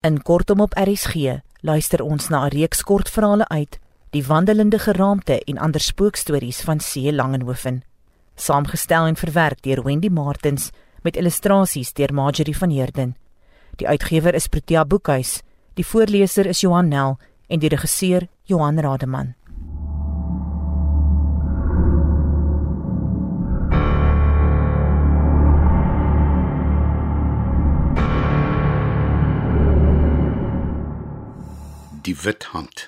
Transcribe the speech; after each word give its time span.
In 0.00 0.22
kortom 0.22 0.60
op 0.60 0.76
RSG 0.78 1.14
luister 1.60 2.02
ons 2.02 2.28
na 2.28 2.44
'n 2.44 2.48
reeks 2.48 2.82
kortverhale 2.82 3.48
uit 3.48 3.78
Die 4.10 4.24
wandelende 4.26 4.78
geraamte 4.78 5.44
en 5.44 5.58
ander 5.58 5.80
spookstories 5.80 6.60
van 6.60 6.78
C. 6.78 6.94
Langenhoven. 6.94 7.82
Saamgestel 8.34 9.06
en 9.06 9.16
verwerk 9.16 9.62
deur 9.62 9.82
Wendy 9.82 10.08
Martins 10.08 10.70
met 11.02 11.16
illustrasies 11.16 11.92
deur 11.92 12.14
Marjorie 12.14 12.56
van 12.56 12.70
Heerden. 12.70 13.16
Die 13.76 13.88
uitgewer 13.88 14.34
is 14.34 14.46
Protea 14.46 14.84
Boekhuis. 14.84 15.42
Die 15.74 15.86
voorleser 15.86 16.46
is 16.46 16.60
Johan 16.60 16.88
Nel 16.88 17.18
en 17.46 17.58
die 17.58 17.68
regisseur 17.68 18.28
Johan 18.42 18.80
Rademan. 18.80 19.34
Die 32.08 32.16
wit 32.16 32.46
hand. 32.54 32.86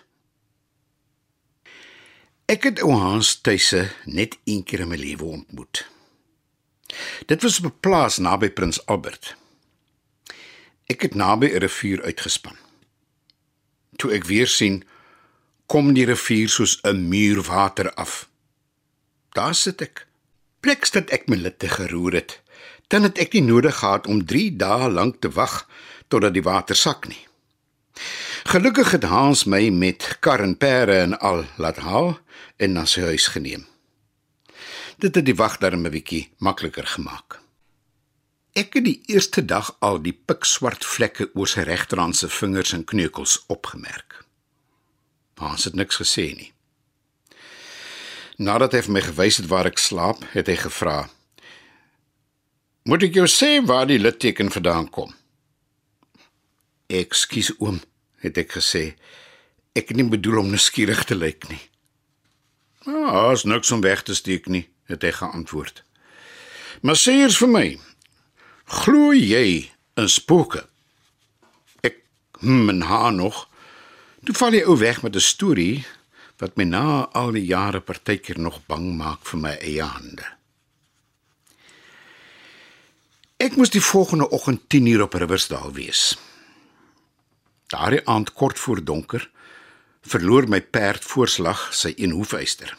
Ek 2.49 2.65
het 2.65 2.79
ou 2.81 2.95
Hans 2.97 3.35
tuise 3.45 3.83
net 4.09 4.39
een 4.49 4.63
keer 4.65 4.87
in 4.87 4.89
my 4.89 4.97
lewe 4.97 5.27
ontmoet. 5.29 5.83
Dit 7.29 7.45
was 7.45 7.59
op 7.61 7.67
'n 7.69 7.81
plaas 7.85 8.17
naby 8.17 8.49
Prins 8.49 8.81
Albert. 8.87 9.37
Ek 10.87 11.03
het 11.03 11.15
naby 11.15 11.47
'n 11.53 11.61
rivier 11.67 12.03
uitgespan. 12.03 12.57
Toe 13.97 14.13
ek 14.13 14.25
weer 14.25 14.47
sien, 14.47 14.85
kom 15.67 15.93
die 15.93 16.07
rivier 16.07 16.49
soos 16.49 16.81
'n 16.83 17.09
muur 17.09 17.43
water 17.43 17.93
af. 17.95 18.29
Daar 19.29 19.55
sit 19.55 19.81
ek. 19.81 20.07
Pleks 20.61 20.91
dat 20.91 21.11
ek 21.11 21.29
my 21.29 21.37
litte 21.37 21.69
geroer 21.69 22.13
het. 22.13 22.41
Dan 22.89 23.03
het 23.03 23.19
ek 23.19 23.33
nie 23.33 23.43
nodig 23.43 23.77
gehad 23.77 24.07
om 24.07 24.25
3 24.25 24.57
dae 24.57 24.91
lank 24.91 25.21
te 25.21 25.31
wag 25.31 25.69
totdat 26.09 26.33
die 26.33 26.43
water 26.43 26.77
sak 26.77 27.09
nie. 27.09 27.29
Gelukkig 28.45 28.91
het 28.91 29.05
Hans 29.05 29.45
my 29.45 29.69
met 29.69 30.17
kar 30.21 30.41
en 30.41 30.57
perde 30.57 30.97
en 30.99 31.19
al 31.19 31.45
laat 31.57 31.77
haal 31.85 32.19
en 32.57 32.73
na 32.73 32.87
sy 32.89 33.01
huis 33.01 33.27
geneem. 33.35 33.67
Dit 35.01 35.15
het 35.15 35.25
die 35.25 35.37
wag 35.37 35.59
darm 35.59 35.85
'n 35.87 35.91
bietjie 35.91 36.33
makliker 36.39 36.87
gemaak. 36.87 37.41
Ek 38.53 38.75
het 38.75 38.85
die 38.85 39.03
eerste 39.07 39.45
dag 39.45 39.77
al 39.79 40.03
die 40.03 40.13
pikswart 40.13 40.85
vlekke 40.85 41.31
oor 41.35 41.49
sy 41.49 41.61
regterhand 41.61 42.17
se 42.17 42.29
vingers 42.29 42.73
en 42.73 42.85
kneukels 42.85 43.45
opgemerk. 43.47 44.25
Hans 45.41 45.65
het 45.65 45.75
niks 45.75 45.97
gesê 45.97 46.35
nie. 46.37 46.53
Nadat 48.37 48.73
hy 48.73 48.83
vir 48.83 48.93
my 48.93 49.01
gewys 49.01 49.37
het 49.37 49.47
waar 49.47 49.67
ek 49.67 49.79
slaap, 49.79 50.25
het 50.33 50.47
hy 50.47 50.57
gevra: 50.57 51.09
"Moet 52.85 53.03
ek 53.03 53.15
jou 53.15 53.27
sê 53.27 53.65
waar 53.65 53.87
die 53.87 53.99
litteken 53.99 54.51
vandaan 54.51 54.91
kom?" 54.91 55.15
"Ekskuus 56.89 57.53
oom," 57.59 57.81
het 58.21 58.39
ek 58.39 58.53
gesê. 58.53 58.95
"Ek 59.75 59.89
het 59.89 59.97
nie 59.97 60.09
bedoel 60.09 60.39
om 60.39 60.51
nuuskierig 60.51 61.05
te 61.05 61.15
lyk 61.15 61.49
nie." 61.49 61.61
"Ah, 62.87 63.33
is 63.33 63.45
niks 63.45 63.71
om 63.71 63.81
weg 63.81 64.03
te 64.03 64.15
steek 64.15 64.47
nie," 64.47 64.69
het 64.85 65.03
hy 65.03 65.13
geantwoord. 65.13 65.83
"Maar 66.83 66.97
sê 66.97 67.13
eers 67.13 67.37
vir 67.37 67.49
my, 67.49 67.79
glo 68.65 69.13
jy 69.13 69.71
in 69.97 70.09
spooke?" 70.09 70.67
Ek 71.83 71.97
hm 72.41 72.69
en 72.69 72.81
ha 72.83 73.11
nog. 73.11 73.49
Toe 74.25 74.35
val 74.35 74.53
jy 74.53 74.65
ou 74.65 74.79
weg 74.79 75.03
met 75.03 75.15
'n 75.15 75.21
storie 75.21 75.87
wat 76.39 76.57
my 76.57 76.65
na 76.65 77.09
al 77.13 77.33
die 77.33 77.45
jare 77.45 77.81
partykeer 77.81 78.39
nog 78.41 78.61
bang 78.67 78.97
maak 78.97 79.27
vir 79.27 79.41
my 79.41 79.55
eie 79.61 79.83
hande. 79.83 80.25
Ek 83.41 83.57
moes 83.57 83.71
die 83.73 83.81
volgende 83.81 84.29
oggend 84.31 84.69
10:00 84.69 85.01
op 85.03 85.15
Riversdal 85.15 85.73
wees. 85.73 86.19
Daardie 87.71 88.07
aand 88.07 88.33
kort 88.33 88.59
voor 88.59 88.85
donker 88.85 89.31
verloor 90.03 90.49
my 90.51 90.59
perd 90.61 91.05
voorslag 91.07 91.69
sy 91.77 91.93
een 91.97 92.11
hoefyster. 92.17 92.73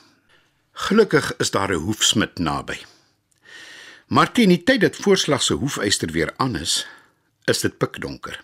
Gelukkig 0.88 1.30
is 1.38 1.52
daar 1.52 1.72
'n 1.72 1.84
hoefsmid 1.86 2.40
naby. 2.40 2.78
Maar 4.08 4.32
teen 4.32 4.50
die 4.50 4.64
tyd 4.64 4.82
dat 4.82 4.96
voorslag 4.96 5.44
se 5.44 5.54
hoefyster 5.54 6.12
weer 6.12 6.34
aan 6.38 6.56
is, 6.56 6.88
is 7.46 7.60
dit 7.60 7.78
pikdonker. 7.78 8.44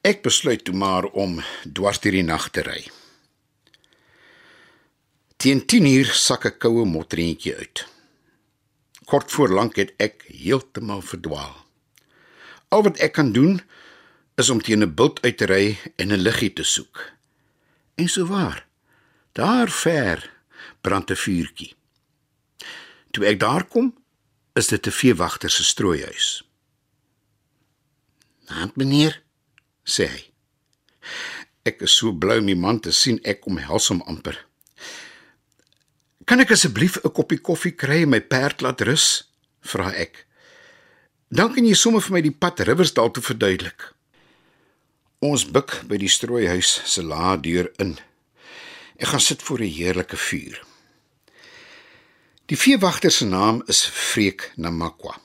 Ek 0.00 0.22
besluit 0.22 0.64
toe 0.64 0.74
maar 0.74 1.04
om 1.04 1.42
dwars 1.72 2.00
deur 2.00 2.12
die 2.12 2.22
nag 2.22 2.48
te 2.50 2.62
ry. 2.62 2.90
Teen 5.36 5.66
10:00 5.66 6.14
sak 6.14 6.44
'n 6.44 6.58
koue 6.58 6.84
motreentjie 6.84 7.56
uit. 7.56 7.86
Kort 9.04 9.32
voor 9.32 9.48
lank 9.48 9.76
het 9.76 9.92
ek 9.96 10.24
heeltemal 10.26 11.02
verdwaal. 11.02 11.66
Al 12.68 12.82
wat 12.82 12.96
ek 12.98 13.12
kan 13.12 13.32
doen 13.32 13.60
is 14.40 14.50
om 14.50 14.60
teen 14.64 14.82
'n 14.82 14.94
bult 14.94 15.20
uit 15.22 15.36
te 15.36 15.46
ry 15.46 15.78
en 15.96 16.12
'n 16.12 16.24
liggie 16.26 16.52
te 16.52 16.62
soek. 16.62 16.96
En 17.94 18.08
so 18.08 18.26
waar. 18.26 18.66
Daar 19.32 19.70
ver 19.70 20.18
brand 20.80 21.10
'n 21.10 21.16
vuurtjie. 21.16 21.74
Toe 23.10 23.26
ek 23.26 23.40
daar 23.40 23.64
kom, 23.64 23.94
is 24.52 24.66
dit 24.66 24.86
'n 24.86 24.90
veewagter 24.90 25.50
se 25.50 25.64
strooihuis. 25.64 26.48
"Want 28.46 28.76
meneer," 28.76 29.22
sê 29.84 30.04
hy. 30.08 30.22
Ek 31.62 31.80
is 31.80 31.96
so 31.96 32.12
bly 32.12 32.38
om 32.38 32.46
die 32.46 32.56
man 32.56 32.80
te 32.80 32.90
sien, 32.90 33.22
ek 33.22 33.46
omhels 33.46 33.88
hom 33.88 34.02
amper. 34.02 34.46
"Kan 36.24 36.40
ek 36.40 36.50
asseblief 36.50 36.96
'n 36.96 37.12
koppie 37.12 37.40
koffie 37.40 37.74
kry 37.74 38.02
en 38.02 38.08
my 38.08 38.20
perd 38.20 38.60
laat 38.60 38.80
rus?" 38.80 39.32
vra 39.60 39.92
ek. 39.92 40.26
"Dan 41.28 41.54
kan 41.54 41.66
jy 41.66 41.74
sommer 41.74 42.00
vir 42.00 42.12
my 42.12 42.20
die 42.20 42.38
pad 42.38 42.60
Riversdal 42.60 43.10
toe 43.10 43.22
verduidelik." 43.22 43.99
Ons 45.20 45.42
buk 45.44 45.74
by 45.84 45.98
die 46.00 46.08
strooihuis 46.08 46.68
se 46.88 47.02
laadeur 47.04 47.66
in. 47.82 47.98
Ek 48.96 49.10
gaan 49.12 49.20
sit 49.20 49.42
voor 49.44 49.60
'n 49.60 49.74
heerlike 49.76 50.16
vuur. 50.16 50.56
Die 52.46 52.56
veewagter 52.56 53.10
se 53.10 53.26
naam 53.26 53.62
is 53.66 53.84
Freek 53.86 54.52
Namakwa. 54.56 55.20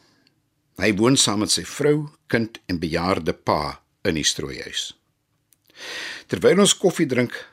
Hy 0.77 0.93
woon 0.95 1.17
saam 1.17 1.39
met 1.39 1.51
sy 1.51 1.63
vrou, 1.63 2.09
kind 2.27 2.59
en 2.67 2.79
bejaarde 2.79 3.33
pa 3.33 3.81
in 4.03 4.13
die 4.13 4.23
strooihuis. 4.23 4.97
Terwyl 6.27 6.59
ons 6.59 6.77
koffie 6.77 7.07
drink, 7.07 7.47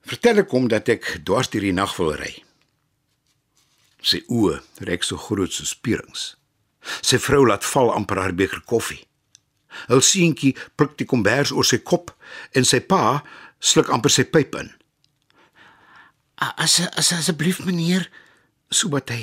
vertel 0.00 0.38
ek 0.38 0.50
hom 0.50 0.68
dat 0.68 0.88
ek 0.88 1.20
dwars 1.24 1.50
deur 1.50 1.60
die 1.60 1.72
nag 1.72 1.96
wil 1.96 2.14
ry. 2.14 2.44
Sy 4.00 4.22
oë 4.28 4.62
reik 4.78 5.02
so 5.02 5.16
groot 5.16 5.52
so 5.52 5.64
spierings. 5.64 6.36
Sy 7.02 7.18
vrou 7.18 7.46
laat 7.46 7.64
val 7.64 7.90
amper 7.90 8.16
haar 8.16 8.34
beker 8.34 8.60
koffie. 8.60 9.06
Hul 9.88 10.02
seentjie 10.04 10.54
pluk 10.76 10.96
die 11.00 11.08
kombers 11.08 11.52
oor 11.52 11.66
sy 11.66 11.80
kop 11.82 12.12
en 12.54 12.66
sy 12.68 12.80
pa 12.80 13.22
sluk 13.60 13.90
amper 13.92 14.12
sy 14.12 14.26
pyp 14.28 14.56
in. 14.60 14.72
As 16.38 16.80
as 16.98 17.12
asseblief 17.14 17.62
meneer, 17.64 18.08
sobat 18.70 19.10
hy. 19.14 19.22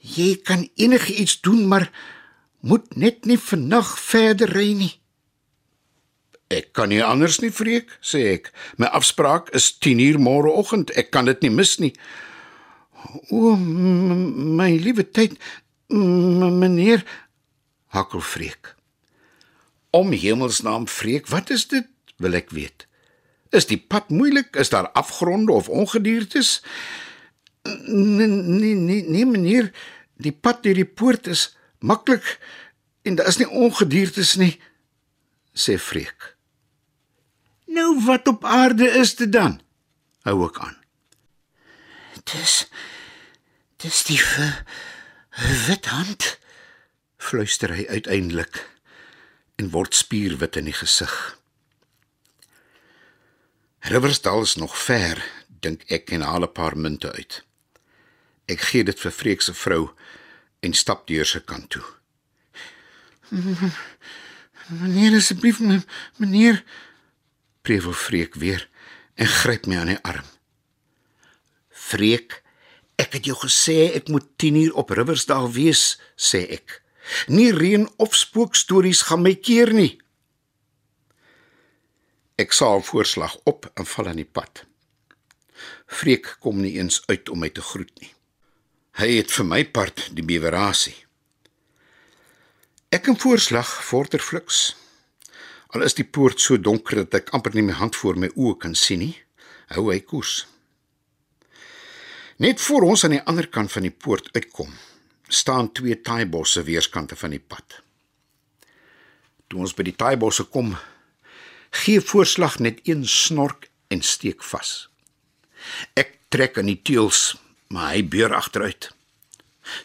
Jy 0.00 0.40
kan 0.46 0.68
enigiets 0.80 1.40
doen, 1.44 1.66
maar 1.68 1.90
moet 2.60 2.96
net 2.96 3.26
nie 3.28 3.38
vannag 3.40 3.92
verder 4.00 4.52
ry 4.54 4.72
nie. 4.76 4.94
Ek 6.50 6.72
kan 6.74 6.90
nie 6.90 7.02
anders 7.04 7.38
nie, 7.38 7.52
Freek, 7.54 7.92
sê 8.02 8.24
ek. 8.34 8.50
My 8.76 8.90
afspraak 8.96 9.52
is 9.54 9.70
10:00 9.78 10.18
môreoggend. 10.18 10.90
Ek 10.98 11.10
kan 11.14 11.24
dit 11.30 11.42
nie 11.42 11.50
mis 11.50 11.78
nie. 11.78 11.94
O, 13.30 13.54
my 13.56 14.70
liewe 14.76 15.06
tyd, 15.06 15.38
meneer 15.88 17.04
hakkel 17.94 18.20
Freek. 18.20 18.74
Om 19.90 20.12
hemelsnaam 20.12 20.88
Freek, 20.88 21.26
wat 21.26 21.50
is 21.50 21.66
dit? 21.68 21.86
wil 22.20 22.36
ek 22.36 22.52
weet. 22.54 22.86
Is 23.56 23.66
die 23.66 23.80
pad 23.80 24.12
moeilik? 24.12 24.54
Is 24.60 24.70
daar 24.70 24.90
afgronde 24.98 25.52
of 25.52 25.68
ongediertes? 25.68 26.60
Nee, 27.62 28.26
nee, 28.26 28.74
nee, 28.74 29.02
nee 29.08 29.26
meneer, 29.26 29.70
die 30.20 30.32
pad 30.32 30.62
deur 30.62 30.76
die 30.76 30.86
poort 30.86 31.26
is 31.26 31.50
maklik 31.80 32.36
en 33.02 33.16
daar 33.16 33.28
is 33.32 33.40
nie 33.40 33.48
ongediertes 33.48 34.34
nie, 34.40 34.52
sê 35.56 35.78
Freek. 35.80 36.34
Nou 37.70 37.96
wat 38.04 38.28
op 38.28 38.44
aarde 38.44 38.88
is 39.00 39.14
dit 39.16 39.32
dan? 39.32 39.60
Hou 40.28 40.36
ook 40.44 40.60
aan. 40.60 40.76
Dis 42.28 42.66
dis 43.80 44.02
die 44.04 44.20
wit 45.66 45.88
hand 45.88 46.36
fluister 47.16 47.72
hy 47.72 47.86
uiteindelik 47.88 48.60
en 49.60 49.68
word 49.74 49.94
spierwit 49.94 50.56
in 50.56 50.70
die 50.70 50.76
gesig. 50.76 51.14
Riversdal 53.92 54.42
is 54.46 54.56
nog 54.56 54.76
ver, 54.78 55.20
dink 55.60 55.84
ek 55.92 56.12
en 56.16 56.24
haal 56.24 56.44
'n 56.46 56.52
paar 56.56 56.76
munte 56.76 57.12
uit. 57.12 57.44
Ek 58.48 58.60
gee 58.60 58.84
dit 58.84 59.00
vir 59.00 59.12
Freek 59.12 59.42
se 59.42 59.54
vrou 59.54 59.92
en 60.64 60.72
stap 60.72 61.06
deur 61.06 61.26
sy 61.26 61.40
kant 61.40 61.68
toe. 61.70 61.86
Meneer 64.80 65.16
asseblief 65.16 65.58
meneer 66.16 66.64
prevel 67.62 67.92
Freek 67.92 68.34
weer 68.34 68.68
en 69.14 69.26
gryp 69.26 69.66
my 69.66 69.76
aan 69.76 69.92
die 69.92 70.02
arm. 70.02 70.26
Freek, 71.70 72.42
ek 72.96 73.12
het 73.18 73.24
jou 73.26 73.36
gesê 73.36 73.92
ek 73.98 74.08
moet 74.08 74.26
10uur 74.36 74.72
op 74.78 74.90
Riversdal 74.90 75.52
wees, 75.52 75.98
sê 76.16 76.46
ek. 76.58 76.82
Nie 77.28 77.52
reën 77.52 77.88
of 77.96 78.14
spookstories 78.16 79.02
gaan 79.08 79.22
my 79.22 79.34
keer 79.34 79.72
nie. 79.74 79.98
Ek 82.40 82.54
saal 82.56 82.82
voorslag 82.82 83.36
op 83.44 83.68
en 83.74 83.86
val 83.86 84.08
aan 84.12 84.22
die 84.22 84.28
pad. 84.28 84.64
Freek 85.86 86.36
kom 86.40 86.60
nie 86.62 86.76
eens 86.78 87.02
uit 87.06 87.28
om 87.28 87.42
my 87.42 87.50
te 87.52 87.62
groet 87.62 87.92
nie. 88.00 88.12
Hy 89.00 89.08
het 89.18 89.32
vir 89.32 89.46
my 89.46 89.64
part 89.64 90.06
die 90.16 90.24
bewerasie. 90.26 90.96
Ek 92.90 93.06
en 93.06 93.18
voorslag 93.20 93.68
vorder 93.86 94.22
fliks. 94.24 94.72
Al 95.70 95.84
is 95.86 95.94
die 95.94 96.06
poort 96.06 96.40
so 96.42 96.58
donker 96.58 97.04
dat 97.04 97.20
ek 97.20 97.34
amper 97.36 97.54
nie 97.54 97.68
my 97.68 97.76
hand 97.78 97.98
voor 97.98 98.18
my 98.18 98.32
oë 98.34 98.56
kan 98.64 98.74
sien 98.74 99.04
nie, 99.04 99.14
hou 99.76 99.90
hy 99.92 100.00
koers. 100.02 100.46
Net 102.42 102.58
voor 102.64 102.88
ons 102.88 103.04
aan 103.04 103.14
die 103.14 103.22
ander 103.30 103.46
kant 103.46 103.70
van 103.70 103.86
die 103.86 103.94
poort 103.94 104.32
uitkom, 104.34 104.72
staan 105.30 105.72
twee 105.72 106.00
taaibosse 106.00 106.62
weerskante 106.66 107.16
van 107.16 107.34
die 107.34 107.42
pad. 107.42 107.80
Toe 109.50 109.62
ons 109.62 109.74
by 109.74 109.86
die 109.86 109.96
taaibosse 109.96 110.46
kom, 110.50 110.74
gee 111.82 112.02
voorslag 112.02 112.58
net 112.58 112.82
een 112.86 113.06
snork 113.06 113.68
en 113.90 114.02
steek 114.02 114.42
vas. 114.46 114.88
Ek 115.98 116.18
trek 116.30 116.58
aan 116.58 116.70
die 116.70 116.80
teels, 116.82 117.36
maar 117.70 117.94
hy 117.94 118.02
beur 118.06 118.34
agteruit. 118.34 118.90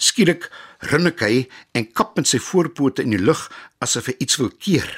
Skielik 0.01 0.49
rinnik 0.89 1.21
hy 1.21 1.45
en 1.77 1.87
kap 1.93 2.15
met 2.17 2.29
sy 2.29 2.39
voorpote 2.41 3.05
in 3.05 3.13
die 3.13 3.21
lug 3.21 3.47
asof 3.83 4.09
hy 4.09 4.15
iets 4.23 4.39
wil 4.41 4.49
keer. 4.49 4.89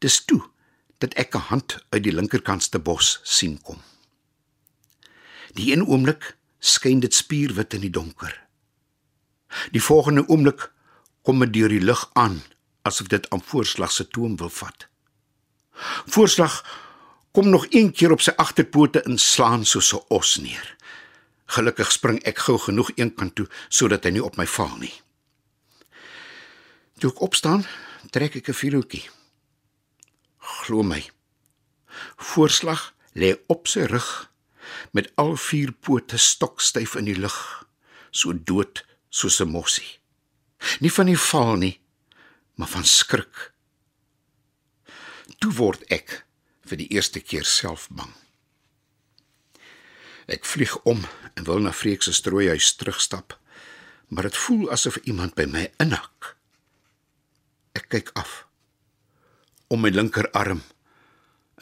Dis 0.00 0.22
toe 0.24 0.40
dat 1.00 1.14
ek 1.20 1.34
'n 1.36 1.48
hand 1.52 1.78
uit 1.92 2.02
die 2.02 2.12
linkerkantste 2.12 2.78
bos 2.78 3.20
sien 3.24 3.60
kom. 3.60 3.80
Die 5.56 5.72
een 5.72 5.84
oomblik 5.86 6.36
skyn 6.60 7.00
dit 7.00 7.14
spierwit 7.14 7.74
in 7.74 7.80
die 7.80 7.90
donker. 7.90 8.49
Die 9.70 9.82
volgende 9.82 10.26
oomblik 10.28 10.72
kom 11.22 11.38
dit 11.38 11.52
deur 11.52 11.68
die 11.68 11.84
lug 11.84 12.10
aan 12.12 12.42
asof 12.82 13.06
dit 13.06 13.30
aan 13.30 13.42
voorslag 13.42 13.92
se 13.92 14.08
toom 14.08 14.36
wil 14.36 14.48
vat. 14.48 14.88
Voorslag 16.06 16.64
kom 17.30 17.48
nog 17.48 17.66
een 17.70 17.92
keer 17.92 18.12
op 18.12 18.22
sy 18.24 18.32
agterpote 18.36 19.02
inslaan 19.02 19.64
soos 19.64 19.92
'n 19.94 20.04
os 20.08 20.36
neer. 20.36 20.76
Gelukkig 21.46 21.92
spring 21.92 22.22
ek 22.22 22.38
gou 22.38 22.58
genoeg 22.58 22.90
een 22.94 23.14
kant 23.14 23.34
toe 23.34 23.48
sodat 23.68 24.04
hy 24.04 24.10
nie 24.10 24.24
op 24.24 24.36
my 24.36 24.46
val 24.46 24.76
nie. 24.76 24.94
Toe 26.98 27.10
ek 27.10 27.20
opstaan, 27.20 27.66
trek 28.10 28.36
ek 28.36 28.48
'n 28.48 28.54
vuurhoutjie. 28.54 29.10
Glo 30.38 30.82
my. 30.82 31.10
Voorslag 32.16 32.94
lê 33.14 33.36
op 33.46 33.68
sy 33.68 33.80
rug 33.80 34.30
met 34.92 35.12
al 35.14 35.36
vier 35.36 35.72
pote 35.72 36.18
stokstyf 36.18 36.94
in 36.94 37.04
die 37.04 37.18
lug, 37.18 37.66
so 38.10 38.32
dood 38.32 38.84
soos 39.10 39.40
'n 39.40 39.50
mossie. 39.50 39.98
Nie 40.80 40.92
van 40.92 41.06
die 41.06 41.18
val 41.18 41.56
nie, 41.56 41.80
maar 42.54 42.68
van 42.68 42.84
skrik. 42.84 43.52
Toe 45.38 45.52
word 45.52 45.82
ek 45.90 46.26
vir 46.68 46.76
die 46.76 46.88
eerste 46.88 47.20
keer 47.20 47.44
self 47.44 47.88
bang. 47.90 48.12
Ek 50.30 50.44
vlieg 50.46 50.76
om 50.86 51.02
en 51.34 51.44
wil 51.44 51.58
na 51.58 51.72
Freek 51.72 52.02
se 52.02 52.12
strooihuis 52.12 52.76
terugstap, 52.76 53.38
maar 54.08 54.28
dit 54.28 54.36
voel 54.36 54.70
asof 54.70 54.96
iemand 54.96 55.34
by 55.34 55.46
my 55.50 55.72
inhak. 55.82 56.36
Ek 57.72 57.88
kyk 57.88 58.10
af. 58.14 58.46
Om 59.70 59.80
my 59.80 59.90
linkerarm 59.90 60.62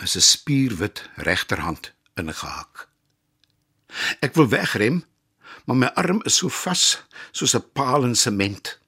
is 0.03 0.17
'n 0.17 0.21
spierwit 0.21 1.05
regterhand 1.17 1.93
ingehak. 2.17 2.89
Ek 4.21 4.35
wil 4.35 4.49
wegrem, 4.49 5.05
maar 5.69 5.77
my 5.77 5.91
arm 6.01 6.23
is 6.25 6.41
so 6.41 6.49
vas 6.49 7.05
soos 7.31 7.55
'n 7.55 7.65
paal 7.77 8.05
in 8.05 8.17
sement. 8.17 8.79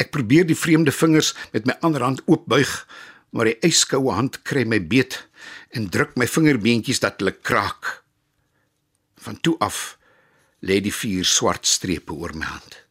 Ek 0.00 0.10
probeer 0.10 0.46
die 0.46 0.56
vreemde 0.56 0.92
vingers 0.92 1.34
met 1.52 1.66
my 1.66 1.76
ander 1.80 2.02
hand 2.02 2.22
oopbuig, 2.24 2.88
maar 3.30 3.44
die 3.44 3.58
yskoue 3.60 4.12
hand 4.12 4.42
kry 4.42 4.64
my 4.64 4.80
beet 4.80 5.28
en 5.76 5.90
druk 5.90 6.16
my 6.16 6.26
vingerbeentjies 6.26 7.00
dat 7.00 7.20
hulle 7.20 7.36
kraak. 7.36 8.04
Van 9.20 9.40
toe 9.40 9.58
af 9.58 9.98
lê 10.60 10.80
die 10.80 10.94
vier 10.94 11.24
swart 11.24 11.66
strepe 11.66 12.12
oor 12.12 12.32
my 12.34 12.46
hand. 12.46 12.86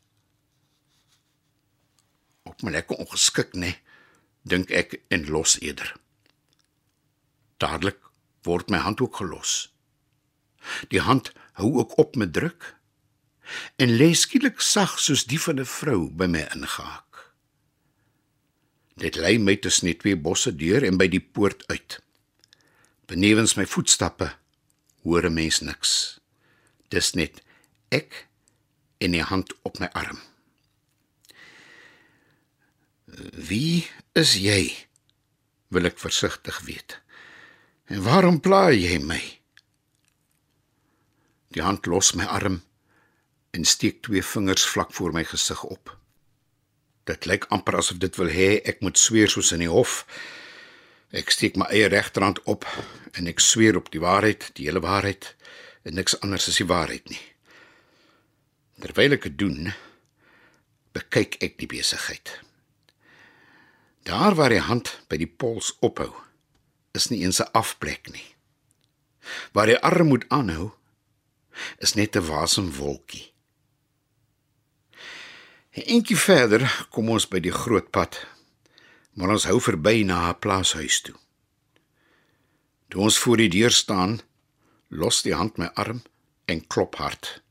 Op 2.44 2.62
my 2.62 2.72
lekker 2.72 2.98
ongeskik, 2.98 3.54
nê, 3.54 3.74
dink 4.44 4.70
ek 4.70 5.02
en 5.10 5.26
los 5.26 5.58
eerder. 5.60 5.96
Dadelik 7.58 7.98
word 8.44 8.70
my 8.70 8.78
hand 8.78 9.02
ook 9.02 9.16
gelos. 9.16 9.74
Die 10.90 11.02
hand 11.02 11.34
hou 11.58 11.74
ook 11.82 11.98
op 11.98 12.16
met 12.16 12.34
druk 12.34 12.76
en 13.82 13.96
lê 13.98 14.12
skielik 14.14 14.62
sag 14.62 14.98
soos 15.00 15.26
die 15.26 15.40
van 15.40 15.60
'n 15.60 15.66
vrou 15.66 16.10
by 16.10 16.26
my 16.26 16.44
ingehaak. 16.56 17.34
Dit 18.98 19.16
lê 19.16 19.38
my 19.40 19.56
tussen 19.56 19.86
die 19.86 19.98
twee 19.98 20.16
bosse 20.16 20.56
deur 20.56 20.84
en 20.84 20.98
by 20.98 21.08
die 21.08 21.22
poort 21.22 21.64
uit. 21.68 22.00
Benewens 23.06 23.56
my 23.56 23.66
voetstappe 23.66 24.36
hoor 25.04 25.26
'n 25.26 25.34
mens 25.34 25.60
niks. 25.60 26.20
Dis 26.90 27.14
net 27.14 27.42
ek 27.90 28.28
en 28.98 29.12
die 29.12 29.24
hand 29.24 29.54
op 29.64 29.80
my 29.80 29.90
arm. 29.94 30.20
Wie 33.34 33.88
is 34.14 34.34
jy? 34.34 34.88
wil 35.68 35.88
ek 35.90 36.00
versigtig 36.00 36.60
weet. 36.68 37.00
En 37.92 38.04
waarom 38.04 38.40
pla 38.40 38.70
jy 38.72 39.00
my? 39.04 39.20
Die 41.58 41.66
hand 41.66 41.88
los 41.90 42.14
my 42.14 42.28
arm 42.30 42.60
en 43.58 43.64
steek 43.66 44.04
twee 44.06 44.22
vingers 44.22 44.66
vlak 44.70 44.92
voor 44.94 45.16
my 45.16 45.24
gesig 45.26 45.64
op. 45.66 45.90
Dit 47.10 47.26
lyk 47.26 47.48
amper 47.56 47.80
asof 47.80 47.98
dit 48.04 48.20
wil 48.20 48.30
hê 48.30 48.50
ek 48.62 48.84
moet 48.86 49.00
sweer 49.02 49.32
soos 49.32 49.50
in 49.56 49.64
die 49.66 49.72
hof. 49.72 50.04
Ek 51.10 51.34
steek 51.34 51.58
my 51.58 51.66
eie 51.74 51.90
regterhand 51.90 52.44
op 52.46 52.68
en 53.18 53.32
ek 53.32 53.42
sweer 53.42 53.80
op 53.80 53.90
die 53.90 54.04
waarheid, 54.04 54.52
die 54.60 54.68
hele 54.68 54.84
waarheid 54.86 55.32
en 55.88 55.98
niks 55.98 56.20
anders 56.22 56.50
as 56.52 56.62
die 56.62 56.70
waarheid 56.70 57.10
nie. 57.10 57.24
Terwyl 58.84 59.18
ek 59.18 59.26
dit 59.26 59.42
doen, 59.42 59.72
bekyk 60.94 61.40
ek 61.42 61.58
die 61.58 61.72
besigheid. 61.72 62.36
Daar 64.06 64.38
waar 64.38 64.54
die 64.54 64.62
hand 64.62 65.00
by 65.10 65.18
die 65.18 65.32
pols 65.32 65.74
ophou, 65.82 66.12
is 66.94 67.10
nie 67.10 67.24
eens 67.26 67.42
'n 67.42 67.50
afplek 67.58 68.14
nie. 68.14 68.36
Waar 69.54 69.74
die 69.74 69.82
arm 69.82 70.14
moet 70.14 70.30
aanhou, 70.30 70.77
is 71.78 71.94
net 71.94 72.16
'n 72.16 72.28
wasem 72.28 72.72
wolkie. 72.72 73.34
Eenkie 75.78 76.18
verder 76.18 76.66
kom 76.90 77.10
ons 77.10 77.28
by 77.28 77.40
die 77.40 77.54
groot 77.54 77.92
pad, 77.92 78.26
maar 79.14 79.30
ons 79.30 79.46
hou 79.46 79.60
verby 79.62 80.04
na 80.04 80.30
'n 80.30 80.40
plaashuis 80.40 81.02
toe. 81.02 81.16
Toe 82.90 83.02
ons 83.02 83.18
voor 83.18 83.38
die 83.38 83.50
deur 83.50 83.72
staan, 83.72 84.22
los 84.90 85.22
die 85.22 85.36
hand 85.36 85.58
my 85.58 85.70
arm 85.76 86.02
en 86.46 86.68
klop 86.68 86.96
hard. 86.96 87.42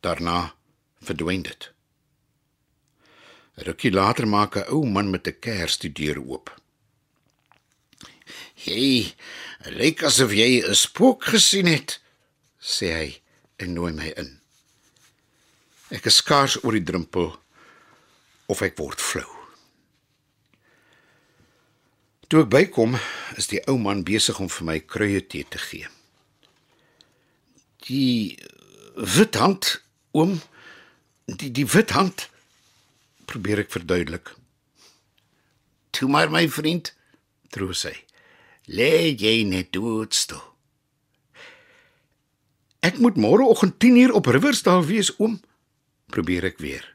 Daarna 0.00 0.54
verdwyn 1.00 1.42
dit. 1.42 1.72
Rukkie 3.66 3.92
later 3.92 4.28
maak 4.28 4.56
'n 4.56 4.68
ou 4.68 4.86
man 4.86 5.10
met 5.10 5.26
'n 5.26 5.38
kers 5.40 5.78
die 5.78 5.92
deur 5.92 6.18
oop. 6.20 6.60
"Hey, 8.54 9.14
lyk 9.64 10.02
asof 10.02 10.32
jy 10.32 10.62
'n 10.62 10.74
spook 10.74 11.24
gesien 11.24 11.66
het," 11.66 12.00
sê 12.60 12.92
hy 12.94 13.08
en 13.64 13.74
nooi 13.74 13.92
my 13.96 14.12
in. 14.20 14.36
Ek 15.90 16.06
is 16.06 16.20
skaars 16.20 16.60
oor 16.62 16.76
die 16.76 16.84
drempel 16.86 17.32
of 18.52 18.62
ek 18.62 18.76
word 18.78 19.02
flou. 19.02 19.26
Toe 22.30 22.44
ek 22.44 22.52
bykom, 22.52 22.94
is 23.34 23.48
die 23.50 23.58
ou 23.66 23.74
man 23.80 24.04
besig 24.06 24.38
om 24.38 24.50
vir 24.52 24.66
my 24.68 24.76
kruie 24.86 25.22
tee 25.26 25.46
te 25.50 25.58
gee. 25.58 25.88
Die 27.88 28.38
wit 28.94 29.38
hand, 29.40 29.80
oom, 30.14 30.36
die 31.26 31.50
die 31.50 31.66
wit 31.66 31.90
hand 31.96 32.28
probeer 33.30 33.64
ek 33.64 33.74
verduidelik. 33.74 34.30
Toe 35.90 36.06
maar 36.10 36.30
my 36.30 36.44
vriend, 36.50 36.92
troos 37.50 37.82
hy. 37.88 37.96
Lê 38.70 39.10
jy 39.10 39.40
net 39.48 39.72
doodstil. 39.74 40.49
Ek 42.80 42.96
moet 42.98 43.18
môreoggend 43.20 43.76
10uur 43.76 44.14
op 44.16 44.26
Riversdal 44.26 44.84
wees, 44.88 45.12
oom, 45.20 45.36
probeer 46.08 46.48
ek 46.48 46.62
weer. 46.64 46.86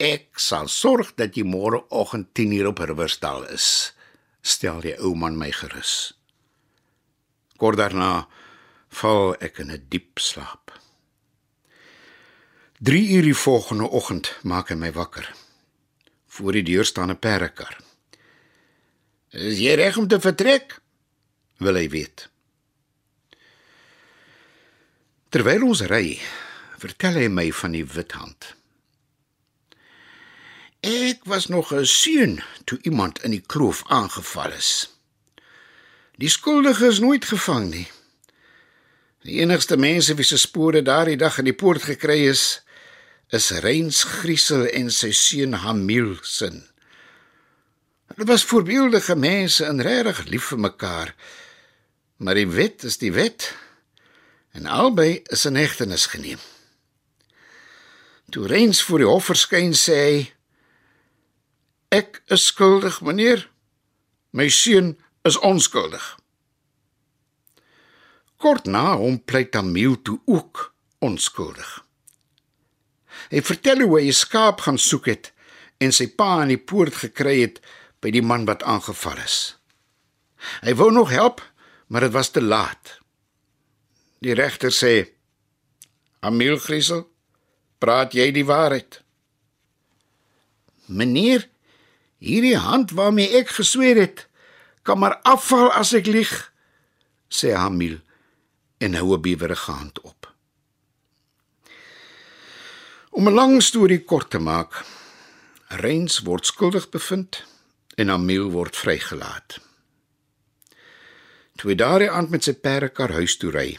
Ek 0.00 0.40
sal 0.40 0.70
sorg 0.72 1.12
dat 1.20 1.36
jy 1.36 1.44
môreoggend 1.44 2.32
10uur 2.32 2.72
op 2.72 2.80
Riversdal 2.80 3.44
is, 3.52 3.92
stel 4.40 4.80
die 4.80 4.96
ou 4.98 5.12
man 5.14 5.36
my 5.38 5.52
gerus. 5.52 6.14
Kort 7.60 7.78
daarna 7.78 8.26
val 9.02 9.36
ek 9.38 9.60
in 9.62 9.70
'n 9.70 9.86
diep 9.88 10.18
slaap. 10.18 10.72
3 12.80 13.14
uur 13.14 13.22
die 13.22 13.36
volgende 13.36 13.86
oggend 13.90 14.34
maak 14.42 14.68
hy 14.68 14.74
my 14.74 14.92
wakker. 14.92 15.28
Voor 16.26 16.52
die 16.52 16.64
deur 16.66 16.84
staan 16.84 17.10
'n 17.10 17.18
perdekar. 17.18 17.78
"Is 19.30 19.58
jy 19.58 19.74
reg 19.74 19.96
om 19.96 20.08
te 20.08 20.20
vertrek?" 20.20 20.80
wil 21.58 21.74
hy 21.74 21.88
weet. 21.88 22.31
Terwyl 25.32 25.62
ons 25.64 25.80
ry, 25.88 26.18
vertel 26.76 27.14
hy 27.16 27.28
my 27.32 27.46
van 27.56 27.72
die 27.72 27.86
wit 27.88 28.12
hand. 28.12 28.50
Ek 30.84 31.24
was 31.30 31.46
nog 31.48 31.72
'n 31.72 31.86
seun 31.86 32.42
toe 32.66 32.78
iemand 32.82 33.22
in 33.24 33.30
die 33.30 33.44
kloof 33.52 33.80
aangeval 33.88 34.52
is. 34.52 34.92
Die 36.20 36.28
skuldige 36.28 36.86
is 36.86 37.00
nooit 37.00 37.24
gevang 37.24 37.70
nie. 37.70 37.88
Die 39.22 39.40
enigste 39.40 39.76
mense 39.76 40.14
wie 40.14 40.24
se 40.24 40.36
spore 40.36 40.82
daardie 40.82 41.16
dag 41.16 41.38
in 41.38 41.44
die 41.44 41.56
poort 41.56 41.82
gekry 41.82 42.28
is, 42.28 42.60
is 43.30 43.50
Reins 43.50 44.04
Griesel 44.04 44.66
en 44.66 44.90
sy 44.90 45.12
seun 45.12 45.52
Hamil 45.52 46.18
sin. 46.22 46.68
Hulle 48.12 48.26
was 48.28 48.44
voorbeeldige 48.44 49.16
mense 49.16 49.64
en 49.64 49.80
regtig 49.80 50.24
lief 50.28 50.44
vir 50.44 50.58
mekaar. 50.58 51.14
Maar 52.16 52.34
die 52.34 52.48
wet 52.48 52.84
is 52.84 52.98
die 52.98 53.12
wet 53.12 53.54
en 54.52 54.66
albei 54.66 55.20
is 55.32 55.44
in 55.44 55.56
hegtenis 55.56 56.06
geneem. 56.06 56.38
Toe 58.32 58.46
Reins 58.46 58.82
voor 58.82 59.02
die 59.02 59.08
hof 59.08 59.28
verskyn 59.28 59.74
sê 59.76 59.96
hy: 60.00 60.32
"Ek 61.88 62.22
is 62.26 62.46
skuldig, 62.46 63.00
meneer. 63.00 63.48
My 64.30 64.48
seun 64.48 64.96
is 65.22 65.38
onskuldig." 65.38 66.16
Kort 68.36 68.66
na 68.66 68.96
hom 68.96 69.20
pleit 69.24 69.50
Tamil 69.50 70.02
toe 70.02 70.20
ook 70.24 70.74
onskuldig. 70.98 71.84
Hy 73.30 73.42
vertel 73.42 73.84
hoe 73.84 74.00
hy 74.00 74.08
'n 74.08 74.12
skaap 74.12 74.60
gaan 74.60 74.78
soek 74.78 75.06
het 75.06 75.32
en 75.78 75.92
sy 75.92 76.06
pa 76.06 76.40
aan 76.40 76.48
die 76.48 76.58
poort 76.58 76.94
gekry 76.94 77.40
het 77.40 77.60
by 78.00 78.10
die 78.10 78.22
man 78.22 78.44
wat 78.44 78.62
aangeval 78.62 79.18
is. 79.18 79.56
Hy 80.62 80.74
wou 80.74 80.90
nog 80.90 81.10
help, 81.10 81.42
maar 81.86 82.00
dit 82.00 82.12
was 82.12 82.30
te 82.30 82.42
laat. 82.42 83.01
Die 84.22 84.34
regter 84.38 84.70
sê: 84.70 85.10
"Amiel 86.20 86.58
Griesel, 86.62 87.08
praat 87.78 88.14
jy 88.14 88.30
die 88.30 88.46
waarheid?" 88.46 89.02
"Meneer, 90.86 91.48
hierdie 92.22 92.56
hand 92.56 92.94
waarmee 92.94 93.34
ek 93.40 93.48
gesweer 93.58 93.98
het, 93.98 94.28
kan 94.82 94.98
maar 94.98 95.18
afval 95.22 95.72
as 95.72 95.92
ek 95.92 96.06
lieg," 96.06 96.52
sê 97.28 97.50
Amiel 97.54 97.98
en 98.78 98.94
hou 98.94 99.14
'n 99.14 99.22
bewerige 99.22 99.70
hand 99.70 100.00
op. 100.00 100.32
Om 103.10 103.28
'n 103.28 103.34
lang 103.34 103.62
storie 103.62 104.04
kort 104.04 104.30
te 104.30 104.38
maak, 104.38 104.84
Reins 105.68 106.20
word 106.20 106.46
skuldig 106.46 106.88
bevind 106.90 107.44
en 107.96 108.10
Amiel 108.10 108.50
word 108.50 108.76
vrygelaat. 108.76 109.58
Toe 111.56 111.70
hy 111.70 111.76
daardie 111.76 112.10
aand 112.10 112.30
met 112.30 112.44
sy 112.44 112.52
perdekar 112.52 113.10
huis 113.10 113.36
toe 113.36 113.50
ry, 113.50 113.78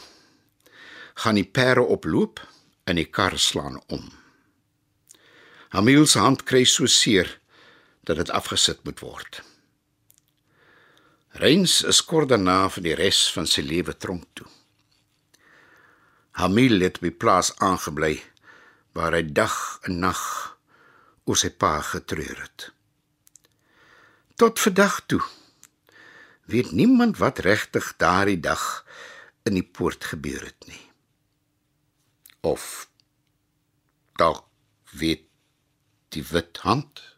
gaan 1.14 1.38
die 1.38 1.46
perde 1.46 1.82
oploop 1.82 2.42
en 2.84 2.98
die 2.98 3.06
kar 3.06 3.38
slaan 3.38 3.78
om. 3.86 4.08
Hamiel 5.74 6.06
se 6.06 6.18
hand 6.22 6.44
kry 6.46 6.64
so 6.66 6.86
seer 6.90 7.28
dat 8.06 8.18
dit 8.20 8.30
afgesit 8.30 8.82
moet 8.84 9.00
word. 9.02 9.40
Reins 11.40 11.80
is 11.82 12.02
kort 12.06 12.30
daarna 12.30 12.68
vir 12.70 12.84
die 12.86 12.96
res 12.98 13.24
van 13.34 13.48
sy 13.50 13.64
lewe 13.66 13.94
tronk 13.98 14.26
toe. 14.38 14.46
Hamiel 16.38 16.82
het 16.82 17.00
by 17.02 17.10
plaas 17.10 17.52
aangebly 17.62 18.18
waar 18.94 19.14
hy 19.14 19.24
dag 19.26 19.56
en 19.88 19.98
nag 20.02 20.22
oor 21.26 21.38
sy 21.38 21.50
pa 21.50 21.78
getreur 21.82 22.38
het. 22.38 22.70
Tot 24.38 24.58
vandag 24.62 25.00
toe 25.10 25.22
weet 26.50 26.74
niemand 26.74 27.18
wat 27.22 27.42
regtig 27.46 27.94
daardie 28.02 28.38
dag 28.38 28.84
in 29.46 29.56
die 29.58 29.66
poort 29.66 30.04
gebeur 30.10 30.42
het 30.42 30.66
nie 30.70 30.82
of 32.44 32.90
dalk 34.20 34.44
weet 34.90 35.22
die 36.08 36.24
wit 36.30 36.58
hand 36.62 37.13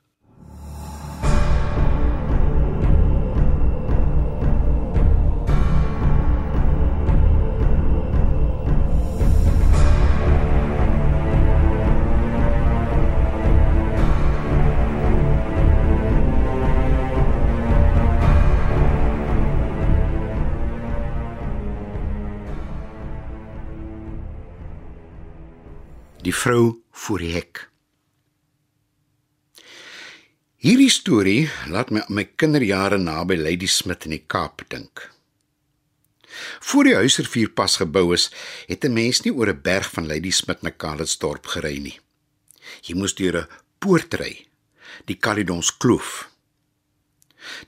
die 26.26 26.34
vrou 26.34 26.82
voor 26.90 27.22
die 27.22 27.34
hek. 27.36 27.66
Hierdie 30.66 30.90
storie 30.90 31.44
laat 31.70 31.92
my 31.94 32.02
aan 32.02 32.16
my 32.18 32.24
kinderjare 32.34 32.98
naby 32.98 33.36
Lady 33.38 33.68
Smith 33.70 34.08
in 34.08 34.16
die 34.16 34.24
Kaap 34.26 34.64
dink. 34.72 35.04
Voor 36.66 36.88
die 36.88 36.96
huisrivier 36.96 37.52
pas 37.54 37.76
gebou 37.80 38.12
is, 38.14 38.30
het 38.66 38.84
'n 38.84 38.92
mens 38.92 39.22
nie 39.22 39.32
oor 39.32 39.48
'n 39.48 39.62
berg 39.62 39.90
van 39.90 40.06
Lady 40.06 40.30
Smith 40.30 40.62
na 40.62 40.70
Calitzdorp 40.70 41.46
gery 41.46 41.78
nie. 41.78 42.00
Jy 42.82 42.94
moes 42.94 43.14
deur 43.14 43.36
'n 43.36 43.48
poort 43.78 44.14
ry, 44.14 44.46
die 45.04 45.18
Caledons 45.18 45.76
Kloof. 45.76 46.30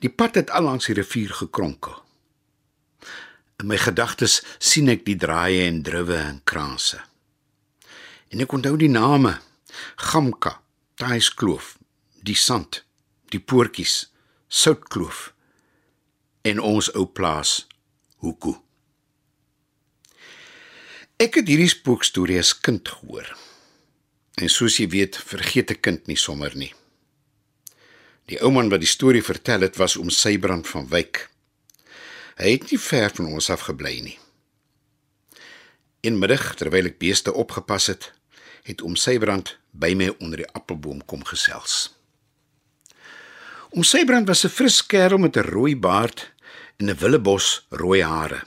Die 0.00 0.10
pad 0.10 0.34
het 0.34 0.50
al 0.50 0.62
langs 0.62 0.86
die 0.86 0.94
rivier 0.94 1.30
gekronkel. 1.30 2.02
In 3.58 3.66
my 3.66 3.76
gedagtes 3.76 4.42
sien 4.58 4.88
ek 4.88 5.04
die 5.04 5.16
draaie 5.16 5.66
en 5.66 5.82
druwe 5.82 6.16
en 6.16 6.40
kranse. 6.44 7.00
En 8.28 8.44
ek 8.44 8.52
onthou 8.52 8.76
die 8.76 8.92
name: 8.92 9.38
Gamka, 9.97 10.61
Tuiskloof, 11.00 11.76
die 12.23 12.37
Sand, 12.37 12.85
die 13.32 13.40
Poortjies, 13.40 14.08
Soutkloof 14.49 15.32
en 16.49 16.61
ons 16.64 16.88
ou 16.97 17.04
plaas 17.12 17.66
Hoeku. 18.23 18.54
Ek 21.18 21.40
het 21.40 21.49
hierdie 21.50 21.70
spookstorie 21.70 22.38
as 22.40 22.54
kind 22.54 22.88
gehoor. 22.88 23.28
En 24.38 24.50
soos 24.52 24.78
jy 24.78 24.87
weet, 24.88 25.16
vergeet 25.18 25.70
'n 25.70 25.80
kind 25.80 26.06
nie 26.06 26.16
sommer 26.16 26.54
nie. 26.56 26.73
Die 28.28 28.38
ou 28.40 28.50
man 28.50 28.68
wat 28.68 28.80
die 28.80 28.94
storie 28.97 29.23
vertel 29.23 29.61
het, 29.61 29.76
was 29.76 29.97
oom 29.97 30.11
Sybrand 30.11 30.68
van 30.68 30.88
Wyk. 30.88 31.28
Hy 32.37 32.50
het 32.50 32.70
nie 32.70 32.78
ver 32.78 33.11
van 33.11 33.26
ons 33.26 33.50
af 33.50 33.61
gebly 33.61 34.00
nie. 34.00 34.18
In 36.00 36.18
middag 36.18 36.54
terwyl 36.54 36.87
ek 36.87 36.99
beeste 36.99 37.32
opgepas 37.32 37.87
het, 37.87 38.12
het 38.62 38.82
oom 38.82 38.96
Sybrand 38.96 39.56
by 39.70 39.94
my 39.94 40.08
onder 40.18 40.42
die 40.42 40.52
appelboom 40.52 41.04
kom 41.04 41.24
gesels. 41.24 41.94
Oom 43.70 43.84
Sybrand 43.84 44.28
was 44.28 44.44
'n 44.44 44.48
fris 44.48 44.86
kerel 44.86 45.18
met 45.18 45.36
'n 45.36 45.50
rooi 45.50 45.76
baard 45.76 46.32
en 46.78 46.90
'n 46.90 46.98
willebos 46.98 47.66
rooi 47.70 48.02
hare. 48.02 48.42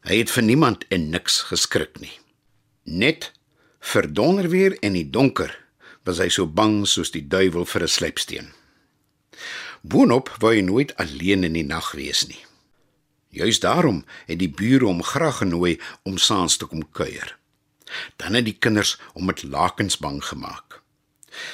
Hy 0.00 0.16
het 0.16 0.30
vir 0.30 0.42
niemand 0.42 0.84
en 0.88 1.10
niks 1.10 1.42
geskrik 1.42 2.00
nie. 2.00 2.18
Net 2.84 3.32
vir 3.80 4.12
donder 4.12 4.48
weer 4.48 4.78
en 4.80 4.92
die 4.92 5.10
donker 5.10 5.58
was 6.04 6.18
hy 6.18 6.28
so 6.28 6.46
bang 6.46 6.86
soos 6.88 7.10
die 7.10 7.28
duiwel 7.28 7.64
vir 7.64 7.82
'n 7.82 7.88
slypsteen. 7.88 8.52
Boonop 9.82 10.28
wou 10.40 10.54
hy 10.54 10.60
nooit 10.60 10.96
alleen 10.96 11.44
in 11.44 11.52
die 11.52 11.64
nag 11.64 11.92
wees 11.92 12.26
nie. 12.28 12.44
Juist 13.30 13.62
daarom 13.62 14.04
het 14.26 14.38
die 14.38 14.50
bure 14.50 14.84
hom 14.84 15.02
graag 15.02 15.36
genooi 15.36 15.80
om 16.02 16.18
saans 16.18 16.56
te 16.56 16.66
kom 16.66 16.82
kuier. 16.92 17.39
Dan 18.16 18.38
het 18.38 18.46
die 18.48 18.58
kinders 18.58 18.96
hom 19.14 19.30
met 19.30 19.42
lakens 19.42 19.98
bang 19.98 20.20
gemaak. 20.24 20.80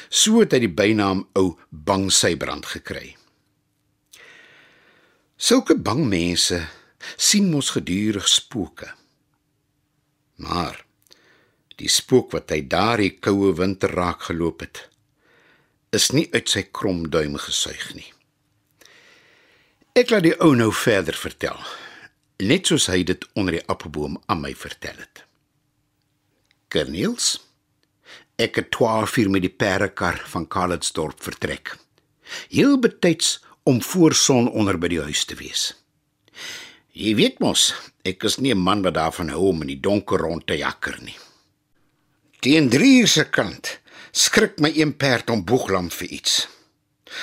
So 0.08 0.40
het 0.40 0.54
hy 0.56 0.62
die 0.64 0.72
bynaam 0.72 1.26
ou 1.36 1.54
Bang 1.70 2.08
Sybrand 2.12 2.66
gekry. 2.72 3.16
Sulke 5.36 5.76
bang 5.76 6.06
mense 6.08 6.62
sien 7.20 7.50
mos 7.52 7.74
gedurig 7.76 8.28
spooke. 8.28 8.88
Maar 10.40 10.80
die 11.76 11.90
spook 11.92 12.32
wat 12.32 12.52
hy 12.52 12.62
daardie 12.64 13.18
koue 13.20 13.52
winter 13.56 13.92
raak 13.92 14.30
geloop 14.30 14.64
het, 14.64 14.86
is 15.92 16.08
nie 16.16 16.24
uit 16.32 16.48
sy 16.48 16.64
krom 16.72 17.04
duim 17.12 17.36
gesuig 17.40 17.90
nie. 17.96 18.08
Ek 19.96 20.12
laat 20.12 20.24
die 20.24 20.34
ou 20.44 20.54
nou 20.56 20.70
verder 20.72 21.16
vertel, 21.16 21.60
net 22.40 22.68
soos 22.68 22.88
hy 22.92 23.02
dit 23.08 23.22
onder 23.36 23.58
die 23.58 23.66
appelboom 23.68 24.18
aan 24.28 24.42
my 24.42 24.52
vertel 24.56 24.96
het. 25.04 25.25
Kerniels. 26.76 27.38
Ek 28.36 28.58
het 28.60 28.66
12 28.76 29.16
uur 29.22 29.30
met 29.32 29.44
die 29.46 29.52
perdekar 29.62 30.18
van 30.28 30.44
Calitzdorp 30.44 31.22
vertrek. 31.24 31.72
Heel 32.52 32.76
betyds 32.78 33.38
om 33.64 33.80
voor 33.82 34.14
son 34.14 34.50
onder 34.50 34.76
by 34.76 34.90
die 34.92 35.00
huis 35.00 35.24
te 35.24 35.38
wees. 35.40 35.70
Jy 36.92 37.14
weet 37.16 37.40
mos, 37.40 37.70
ek 38.04 38.28
is 38.28 38.36
nie 38.36 38.52
'n 38.52 38.60
man 38.60 38.84
wat 38.84 38.94
daarvan 38.94 39.32
hou 39.32 39.48
om 39.48 39.62
in 39.64 39.72
die 39.72 39.80
donker 39.80 40.20
rond 40.20 40.46
te 40.46 40.56
jakker 40.56 41.00
nie. 41.00 41.16
Teen 42.40 42.68
3 42.68 43.00
uur 43.00 43.08
se 43.08 43.24
kant 43.24 43.80
skrik 44.12 44.60
my 44.60 44.72
een 44.76 44.96
perd 44.96 45.30
om 45.30 45.44
boeglam 45.44 45.90
vir 45.90 46.08
iets. 46.08 46.48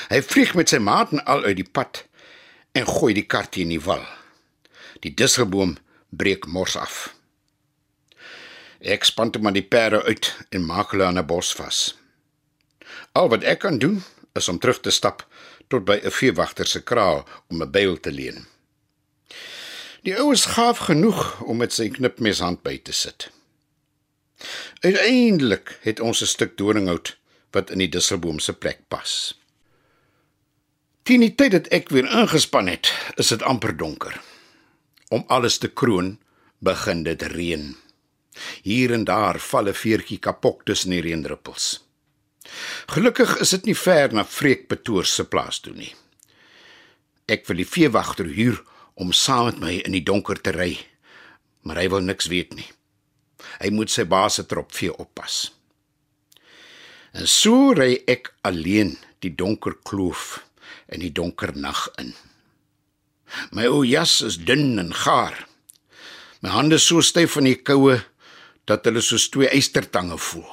Hy 0.10 0.22
vlieg 0.22 0.55
met 0.55 0.69
sy 0.69 0.77
maat 0.77 1.12
en 1.12 1.25
al 1.25 1.43
uit 1.43 1.55
die 1.55 1.72
pad 1.72 2.05
en 2.72 2.86
gooi 2.86 3.13
die 3.13 3.27
kar 3.27 3.50
teen 3.50 3.69
die 3.69 3.81
wal. 3.81 4.05
Die 5.00 5.13
disselboom 5.13 5.77
breek 6.10 6.48
mors 6.48 6.75
af. 6.75 7.13
Ek 8.84 9.06
span 9.08 9.32
toe 9.32 9.42
maar 9.42 9.56
die 9.56 9.63
perde 9.63 10.02
uit 10.04 10.28
en 10.52 10.66
maak 10.68 10.92
hulle 10.92 11.06
aan 11.08 11.20
'n 11.20 11.25
bos 11.25 11.54
vas. 11.56 11.96
Al 13.13 13.30
wat 13.30 13.44
ek 13.44 13.60
kan 13.60 13.80
doen 13.80 14.04
is 14.36 14.50
om 14.50 14.60
terug 14.60 14.80
te 14.80 14.92
stap 14.92 15.24
tot 15.68 15.86
by 15.86 16.00
'n 16.04 16.12
veewagter 16.12 16.68
se 16.68 16.84
kraal 16.84 17.24
om 17.50 17.62
'n 17.62 17.72
byl 17.72 18.00
te 18.00 18.12
leen. 18.12 18.46
Die 20.04 20.18
ou 20.20 20.34
is 20.34 20.46
gaaf 20.46 20.78
genoeg 20.78 21.42
om 21.42 21.58
met 21.58 21.74
sy 21.74 21.90
knipmes 21.90 22.40
hand 22.40 22.63
by 22.63 22.78
te 22.78 22.92
sit. 22.92 23.32
Uiteindelik 24.80 25.78
het 25.82 26.00
ons 26.00 26.22
'n 26.22 26.25
stuk 26.25 26.58
doringhout 26.58 27.16
wat 27.52 27.70
in 27.70 27.78
die 27.78 27.90
disselboom 27.90 28.40
se 28.40 28.54
plek 28.54 28.80
pas. 28.88 29.40
Teen 31.04 31.20
die 31.20 31.36
tyd 31.36 31.52
dat 31.52 31.68
ek 31.68 31.90
weer 31.90 32.08
ingespan 32.08 32.68
het, 32.68 32.94
is 33.16 33.28
dit 33.28 33.42
amper 33.42 33.78
donker. 33.78 34.22
Om 35.10 35.24
alles 35.28 35.58
te 35.58 35.68
kroon, 35.68 36.20
begin 36.60 37.04
dit 37.04 37.22
reën. 37.22 37.83
Hier 38.63 38.94
en 38.94 39.04
daar 39.04 39.40
val 39.40 39.68
'n 39.68 39.74
veertjie 39.74 40.20
kapok 40.20 40.66
tussen 40.66 40.90
die 40.90 41.02
reendruppels. 41.02 41.84
Gelukkig 42.88 43.38
is 43.40 43.50
dit 43.50 43.66
nie 43.66 43.78
ver 43.78 44.13
na 44.13 44.25
Freek 44.25 44.68
Petoor 44.68 45.06
se 45.06 45.24
plaas 45.24 45.60
toe 45.60 45.74
nie. 45.74 45.94
Ek 47.28 47.48
wil 47.48 47.58
die 47.58 47.68
veewagter 47.68 48.25
huur 48.25 48.62
om 49.00 49.12
saam 49.12 49.46
met 49.46 49.60
my 49.60 49.74
in 49.88 49.96
die 49.96 50.04
donker 50.04 50.42
te 50.42 50.52
ry, 50.52 50.78
maar 51.63 51.80
hy 51.80 51.88
wil 51.90 52.04
niks 52.04 52.28
weet 52.28 52.54
nie. 52.58 52.68
Hy 53.62 53.70
moet 53.70 53.92
sy 53.92 54.04
baas 54.04 54.40
se 54.40 54.46
trop 54.46 54.74
vee 54.75 54.92
oppas. 54.92 55.54
En 57.13 57.28
so 57.30 57.72
ry 57.78 58.04
ek 58.10 58.34
alleen 58.42 58.98
die 59.24 59.32
donker 59.36 59.78
kloof 59.88 60.42
in 60.92 61.04
die 61.04 61.13
donker 61.13 61.54
nag 61.56 61.88
in. 62.02 62.13
My 63.52 63.66
ou 63.70 63.84
jas 63.88 64.20
is 64.25 64.38
dun 64.38 64.80
en 64.82 64.92
gaar. 64.94 65.38
My 66.44 66.52
hande 66.54 66.80
so 66.82 67.02
styf 67.02 67.38
van 67.38 67.48
die 67.48 67.58
koue 67.58 68.02
dat 68.70 68.86
hulle 68.88 69.01
soos 69.03 69.29
twee 69.29 69.50
eystertange 69.50 70.17
voel. 70.17 70.51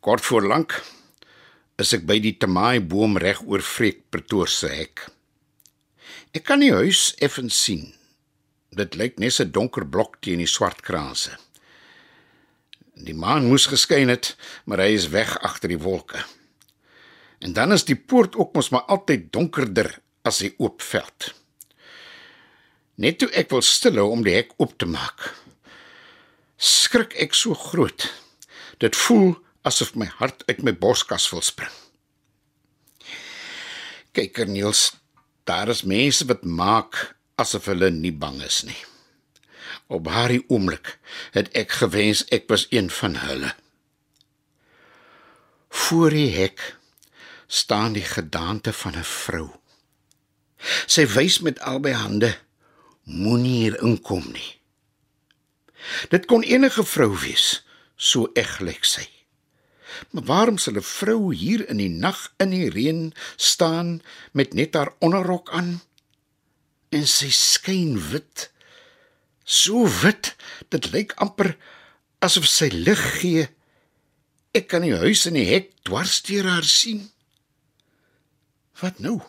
Kort 0.00 0.24
voor 0.24 0.46
lank 0.48 0.76
is 1.80 1.94
ek 1.96 2.04
by 2.08 2.18
die 2.20 2.36
tamaai 2.40 2.80
boom 2.84 3.16
reg 3.20 3.40
oor 3.46 3.64
Freek 3.64 4.04
Pretoor 4.12 4.48
se 4.48 4.68
hek. 4.72 5.06
Ek 6.36 6.44
kan 6.46 6.60
die 6.60 6.72
huis 6.72 7.10
effens 7.24 7.56
sien. 7.64 7.88
Dit 8.76 8.94
lyk 8.94 9.18
net 9.18 9.40
'n 9.40 9.50
donker 9.50 9.86
blok 9.86 10.20
teen 10.20 10.38
die 10.38 10.46
swart 10.46 10.82
kraanse. 10.82 11.36
Die 12.94 13.14
maan 13.14 13.48
moes 13.48 13.66
geskyn 13.66 14.08
het, 14.08 14.36
maar 14.64 14.78
hy 14.78 14.92
is 14.94 15.08
weg 15.08 15.38
agter 15.40 15.68
die 15.68 15.80
wolke. 15.80 16.20
En 17.40 17.52
dan 17.52 17.72
is 17.72 17.84
die 17.84 17.96
poort 17.96 18.36
ook 18.36 18.54
mos 18.54 18.68
maar 18.70 18.84
altyd 18.92 19.32
donkerder 19.32 20.00
as 20.22 20.40
hy 20.44 20.54
oopveld. 20.58 21.34
Net 23.00 23.18
toe 23.18 23.30
ek 23.32 23.50
wil 23.50 23.62
stilhou 23.64 24.10
om 24.12 24.22
die 24.22 24.34
hek 24.34 24.52
oop 24.60 24.74
te 24.78 24.86
maak, 24.86 25.32
skrik 26.60 27.16
ek 27.16 27.34
so 27.34 27.56
groot. 27.56 28.04
Dit 28.78 28.96
voel 28.96 29.32
asof 29.64 29.94
my 29.96 30.08
hart 30.20 30.44
uit 30.48 30.60
my 30.62 30.74
borskas 30.76 31.28
wil 31.32 31.42
spring. 31.44 31.72
Kyk, 34.12 34.42
Niels, 34.50 34.90
daar 35.48 35.70
is 35.72 35.86
mense 35.86 36.26
wat 36.28 36.44
maak 36.44 37.16
asof 37.40 37.70
hulle 37.70 37.90
nie 37.94 38.12
bang 38.12 38.42
is 38.44 38.60
nie. 38.68 38.76
Op 39.90 40.04
daardie 40.04 40.42
oomblik 40.52 40.98
het 41.34 41.48
ek 41.56 41.80
gewens 41.80 42.26
ek 42.34 42.46
was 42.52 42.66
een 42.70 42.90
van 42.90 43.16
hulle. 43.24 43.54
Voor 45.70 46.10
die 46.12 46.28
hek 46.34 46.76
staan 47.46 47.96
die 47.96 48.06
gedaante 48.06 48.72
van 48.72 48.98
'n 48.98 49.06
vrou. 49.06 49.48
Sy 50.86 51.06
wys 51.06 51.40
met 51.40 51.60
albei 51.60 51.94
hande: 51.94 52.36
"Moenie 53.04 53.62
hier 53.62 53.82
inkom 53.82 54.32
nie." 54.32 54.59
Dit 56.12 56.26
kon 56.26 56.42
enige 56.42 56.84
vrou 56.84 57.12
wees, 57.22 57.62
so 57.96 58.30
eg 58.34 58.58
lyk 58.60 58.84
sy. 58.84 59.06
Maar 60.10 60.24
waarom 60.24 60.58
sal 60.58 60.74
'n 60.78 60.82
vrou 60.82 61.34
hier 61.34 61.68
in 61.68 61.76
die 61.76 61.88
nag 61.88 62.32
in 62.38 62.50
die 62.50 62.70
reën 62.70 63.12
staan 63.36 64.02
met 64.32 64.54
net 64.54 64.74
haar 64.74 64.94
onderrok 64.98 65.50
aan? 65.50 65.80
En 66.88 67.06
sy 67.06 67.30
skyn 67.30 68.10
wit. 68.10 68.50
So 69.44 69.88
wit, 70.02 70.36
dit 70.68 70.92
lyk 70.92 71.12
amper 71.16 71.56
asof 72.18 72.46
sy 72.46 72.68
lig 72.72 73.02
gee. 73.20 73.48
Ek 74.52 74.68
kan 74.68 74.82
die 74.82 74.96
huis 74.96 75.26
in 75.26 75.34
die 75.34 75.46
hek 75.46 75.72
dwarsteer 75.82 76.44
haar 76.44 76.64
sien. 76.64 77.10
Wat 78.80 78.98
nou? 78.98 79.20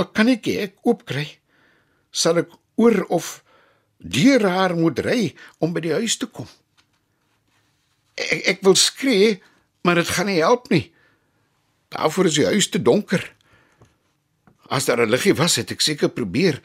Ek 0.00 0.12
kan 0.16 0.28
ek 0.28 0.46
ek 0.46 0.74
oopkry. 0.82 1.38
Sal 2.10 2.38
ek 2.42 2.50
oor 2.80 3.04
of 3.08 3.42
deur 4.00 4.48
haar 4.48 4.74
moet 4.76 4.98
ry 5.04 5.34
om 5.60 5.72
by 5.72 5.80
die 5.84 5.92
huis 5.92 6.16
te 6.16 6.26
kom? 6.26 6.48
Ek 8.16 8.46
ek 8.56 8.64
wil 8.66 8.76
skree, 8.76 9.38
maar 9.84 10.00
dit 10.00 10.08
gaan 10.08 10.26
nie 10.26 10.40
help 10.40 10.68
nie. 10.72 10.92
Daarvoor 11.90 12.30
is 12.30 12.38
die 12.38 12.48
huis 12.48 12.68
te 12.68 12.82
donker. 12.82 13.22
As 14.70 14.84
daar 14.84 15.02
'n 15.06 15.10
liggie 15.10 15.34
was, 15.34 15.56
het 15.56 15.70
ek 15.70 15.80
seker 15.80 16.08
probeer 16.08 16.60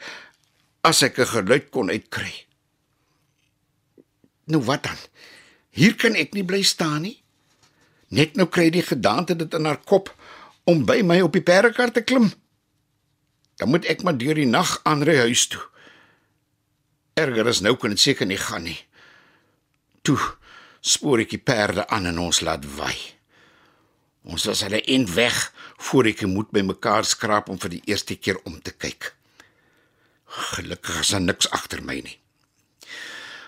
as 0.82 1.02
ek 1.02 1.18
'n 1.18 1.26
geluid 1.26 1.70
kon 1.70 1.90
uitkry. 1.90 2.46
Nou 4.46 4.62
wat 4.62 4.82
dan? 4.82 4.96
Hier 5.70 5.94
kan 5.94 6.14
ek 6.14 6.34
nie 6.34 6.44
bly 6.44 6.62
staan 6.62 7.02
nie. 7.02 7.22
Net 8.08 8.36
nou 8.36 8.46
kry 8.46 8.70
die 8.70 8.82
gedagte 8.82 9.36
dit 9.36 9.54
in 9.54 9.64
haar 9.64 9.82
kop 9.82 10.14
om 10.64 10.84
by 10.86 11.02
my 11.02 11.20
op 11.20 11.32
die 11.32 11.42
perdekar 11.42 11.92
te 11.92 12.02
klim. 12.02 12.30
Dan 13.56 13.68
moet 13.68 13.84
ek 13.84 14.02
maar 14.02 14.18
deur 14.18 14.34
die 14.34 14.46
nag 14.46 14.80
aanry 14.84 15.16
huis 15.16 15.46
toe. 15.48 15.62
Erger 17.16 17.48
is 17.48 17.62
nou 17.64 17.72
kan 17.80 17.94
dit 17.94 18.00
seker 18.00 18.28
nie 18.28 18.36
gaan 18.36 18.66
nie. 18.68 18.76
Toe 20.04 20.18
spoor 20.84 21.22
ek 21.22 21.30
die 21.32 21.40
perde 21.40 21.86
aan 21.88 22.10
en 22.10 22.18
ons 22.26 22.42
laat 22.44 22.66
wy. 22.76 22.92
Ons 24.28 24.44
was 24.50 24.60
hulle 24.66 24.82
end 24.84 25.14
weg 25.14 25.38
voor 25.88 26.10
ek 26.10 26.26
moet 26.28 26.50
by 26.52 26.60
mekaar 26.68 27.08
skraap 27.08 27.48
om 27.48 27.60
vir 27.62 27.78
die 27.78 27.80
eerste 27.88 28.18
keer 28.20 28.36
om 28.44 28.58
te 28.60 28.74
kyk. 28.76 29.14
Gelukkig 30.50 31.00
is 31.00 31.14
daar 31.14 31.24
niks 31.24 31.48
agter 31.56 31.80
my 31.80 31.96
nie. 32.04 32.18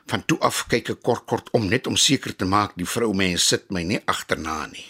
Van 0.08 0.24
toe 0.24 0.40
af 0.48 0.62
kyk 0.72 0.94
ek 0.96 1.04
kort 1.04 1.28
kort 1.28 1.52
om 1.52 1.68
net 1.68 1.92
om 1.92 2.00
seker 2.00 2.32
te 2.32 2.48
maak 2.48 2.72
die 2.80 2.88
vrou 2.88 3.12
mens 3.12 3.50
sit 3.52 3.68
my 3.68 3.84
nie 3.84 4.00
agterna 4.08 4.62
nie. 4.72 4.86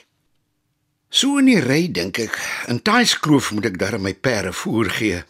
So 1.11 1.43
in 1.43 1.51
die 1.51 1.59
ry 1.65 1.89
dink 1.91 2.23
ek, 2.23 2.39
in 2.71 2.79
Tais 2.79 3.19
Kloof 3.19 3.51
moet 3.57 3.73
ek 3.73 3.83
darm 3.83 4.07
my 4.07 4.15
perde 4.15 4.55
voer 4.55 4.95
gee 5.03 5.25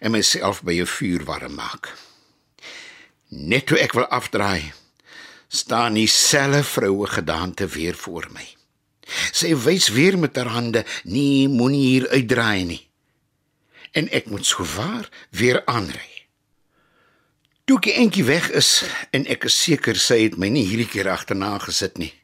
en 0.00 0.16
myself 0.16 0.64
by 0.64 0.80
'n 0.80 0.92
vuur 0.96 1.28
warm 1.28 1.60
maak. 1.60 1.92
Net 3.28 3.66
toe 3.66 3.78
ek 3.78 3.92
wil 3.92 4.06
afdraai, 4.06 4.72
staan 5.48 5.94
die 5.94 6.08
selfe 6.10 6.62
vroue 6.64 7.06
gedaante 7.06 7.66
weer 7.66 7.94
voor 7.94 8.28
my. 8.34 8.46
Sy 9.32 9.54
wys 9.54 9.88
weer 9.94 10.18
met 10.18 10.36
haar 10.36 10.50
hande, 10.50 10.84
"Nee, 11.04 11.48
moenie 11.48 11.86
hier 11.86 12.08
uitdraai 12.08 12.64
nie." 12.64 12.88
En 13.92 14.08
ek 14.10 14.26
moet 14.26 14.46
souwaar 14.46 15.08
weer 15.30 15.62
aanry. 15.66 16.26
Toe 17.64 17.76
ek 17.78 17.86
eentjie 17.86 18.24
weg 18.24 18.50
is 18.50 18.84
en 19.10 19.26
ek 19.26 19.44
is 19.44 19.62
seker 19.62 19.96
sy 19.96 20.22
het 20.22 20.36
my 20.36 20.48
nie 20.48 20.66
hierdie 20.66 20.88
keer 20.88 21.08
agterna 21.08 21.58
gesit 21.58 21.98
nie 21.98 22.14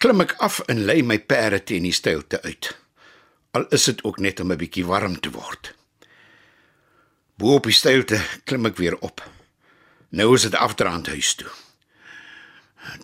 klim 0.00 0.24
ek 0.24 0.38
af 0.40 0.62
en 0.72 0.86
lê 0.88 1.02
my 1.04 1.18
perde 1.20 1.60
teen 1.68 1.84
die 1.84 1.92
steilte 1.92 2.40
uit. 2.42 2.70
Al 3.56 3.66
is 3.76 3.84
dit 3.90 4.00
ook 4.06 4.18
net 4.24 4.40
om 4.40 4.52
'n 4.52 4.60
bietjie 4.62 4.86
warm 4.86 5.20
te 5.20 5.30
word. 5.30 5.74
Bo 7.36 7.54
op 7.54 7.68
die 7.68 7.76
steilte 7.76 8.20
klim 8.44 8.66
ek 8.66 8.76
weer 8.76 8.96
op. 9.00 9.20
Nou 10.10 10.34
is 10.34 10.42
dit 10.42 10.54
afdraand 10.54 11.06
huis 11.06 11.34
toe. 11.38 11.50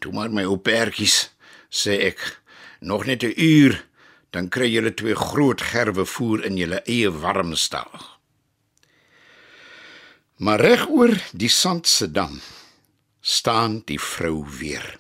Toe 0.03 0.13
maar 0.13 0.33
my 0.33 0.43
ou 0.49 0.59
perdjies, 0.59 1.29
sê 1.71 1.99
ek, 2.11 2.23
nog 2.81 3.07
net 3.07 3.23
'n 3.23 3.35
uur, 3.37 3.85
dan 4.31 4.49
kry 4.49 4.69
julle 4.69 4.95
twee 4.95 5.15
groot 5.15 5.61
gerwe 5.63 6.05
voer 6.05 6.45
in 6.45 6.57
julle 6.57 6.83
eie 6.85 7.11
warm 7.11 7.55
stal. 7.55 7.93
Maar 10.37 10.61
reg 10.61 10.89
oor 10.89 11.15
die 11.33 11.49
sandse 11.49 12.11
dam 12.13 12.41
staan 13.21 13.83
die 13.85 14.01
vrou 14.01 14.45
weer. 14.59 14.99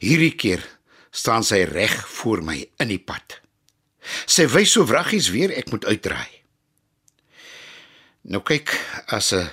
Hierdie 0.00 0.34
keer 0.34 0.64
staan 1.10 1.44
sy 1.44 1.62
reg 1.62 1.94
voor 2.08 2.42
my 2.42 2.58
in 2.82 2.88
die 2.88 2.98
pad. 2.98 3.40
Sy 4.26 4.48
wys 4.50 4.72
so 4.72 4.86
wraggies 4.88 5.30
weer 5.30 5.52
ek 5.54 5.70
moet 5.70 5.84
uitdraai. 5.84 6.32
Nou 8.22 8.42
kyk 8.42 8.74
as 9.06 9.32
'n 9.32 9.50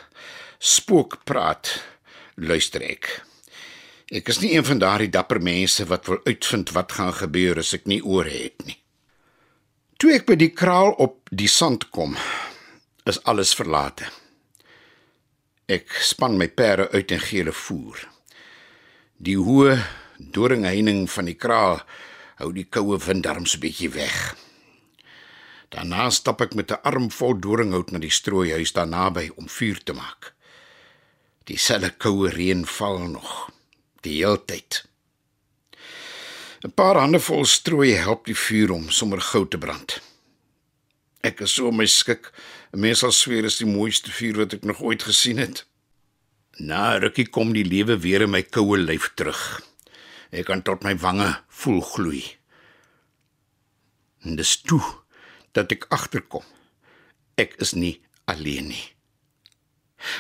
spook 0.59 1.23
praat, 1.23 1.83
luister 2.35 2.81
ek. 2.81 3.09
Ek 4.13 4.29
is 4.29 4.39
nie 4.41 4.53
een 4.53 4.65
van 4.65 4.79
daardie 4.79 5.09
dapper 5.09 5.41
mense 5.41 5.85
wat 5.89 6.05
wil 6.05 6.19
uitvind 6.25 6.71
wat 6.75 6.91
gaan 6.91 7.13
gebeur 7.13 7.57
as 7.59 7.73
ek 7.73 7.87
nie 7.89 8.03
oor 8.03 8.27
het 8.29 8.65
nie. 8.65 8.77
Toe 9.97 10.13
ek 10.13 10.27
by 10.27 10.35
die 10.37 10.51
kraal 10.53 10.91
op 11.01 11.31
die 11.31 11.49
sand 11.49 11.89
kom, 11.89 12.17
is 13.09 13.21
alles 13.25 13.55
verlate. 13.57 14.05
Ek 15.65 15.89
span 16.05 16.37
my 16.37 16.47
perde 16.47 16.91
uit 16.93 17.11
en 17.15 17.23
gee 17.23 17.41
hulle 17.41 17.55
voer. 17.55 18.03
Die 19.17 19.37
hoë 19.39 19.79
doringheining 20.19 21.07
van 21.09 21.25
die 21.25 21.37
kraal 21.39 21.79
hou 22.37 22.51
die 22.53 22.67
koue 22.69 22.99
wind 23.01 23.23
darms 23.25 23.55
'n 23.55 23.63
bietjie 23.63 23.89
weg. 23.89 24.35
Daarna 25.73 26.09
stap 26.09 26.41
ek 26.41 26.53
met 26.53 26.71
'n 26.71 26.83
arm 26.83 27.09
vol 27.09 27.39
doringhout 27.39 27.91
na 27.91 27.99
die 27.99 28.13
strooihuis 28.13 28.73
daar 28.73 28.87
naby 28.87 29.31
om 29.35 29.49
vuur 29.49 29.83
te 29.83 29.93
maak. 29.93 30.34
Die 31.45 31.58
selle 31.62 31.91
koue 31.93 32.31
reën 32.34 32.63
val 32.65 32.99
nog 33.13 33.34
die 34.01 34.17
hele 34.17 34.41
tyd. 34.49 34.86
'n 36.65 36.73
Paar 36.73 36.97
hande 36.97 37.19
vol 37.21 37.45
strooi 37.45 37.93
help 37.93 38.25
die 38.25 38.38
vuur 38.38 38.71
om 38.73 38.89
sommer 38.89 39.21
goud 39.21 39.51
te 39.51 39.58
brand. 39.58 39.99
Ek 41.21 41.41
is 41.45 41.53
so 41.53 41.71
my 41.71 41.86
skik. 41.86 42.31
'n 42.73 42.79
Mens 42.79 42.99
sal 42.99 43.12
sweer 43.12 43.45
is 43.45 43.58
die 43.58 43.69
mooiste 43.69 44.12
vuur 44.12 44.38
wat 44.41 44.53
ek 44.53 44.63
nog 44.63 44.81
ooit 44.81 45.03
gesien 45.03 45.38
het. 45.38 45.65
Na 46.58 46.97
rukkie 46.97 47.27
kom 47.29 47.53
die 47.53 47.65
lewe 47.65 47.99
weer 47.99 48.21
in 48.21 48.31
my 48.31 48.41
koue 48.41 48.77
lyf 48.77 49.12
terug. 49.13 49.62
Ek 50.31 50.45
kan 50.45 50.62
tot 50.62 50.84
my 50.84 50.95
wange 50.97 51.29
voel 51.49 51.81
gloei. 51.81 52.23
En 54.23 54.36
dis 54.36 54.55
toe 54.62 54.81
dat 55.51 55.71
ek 55.71 55.86
agterkom. 55.89 56.43
Ek 57.38 57.53
is 57.62 57.73
nie 57.73 58.01
alleen 58.25 58.67
nie. 58.67 58.94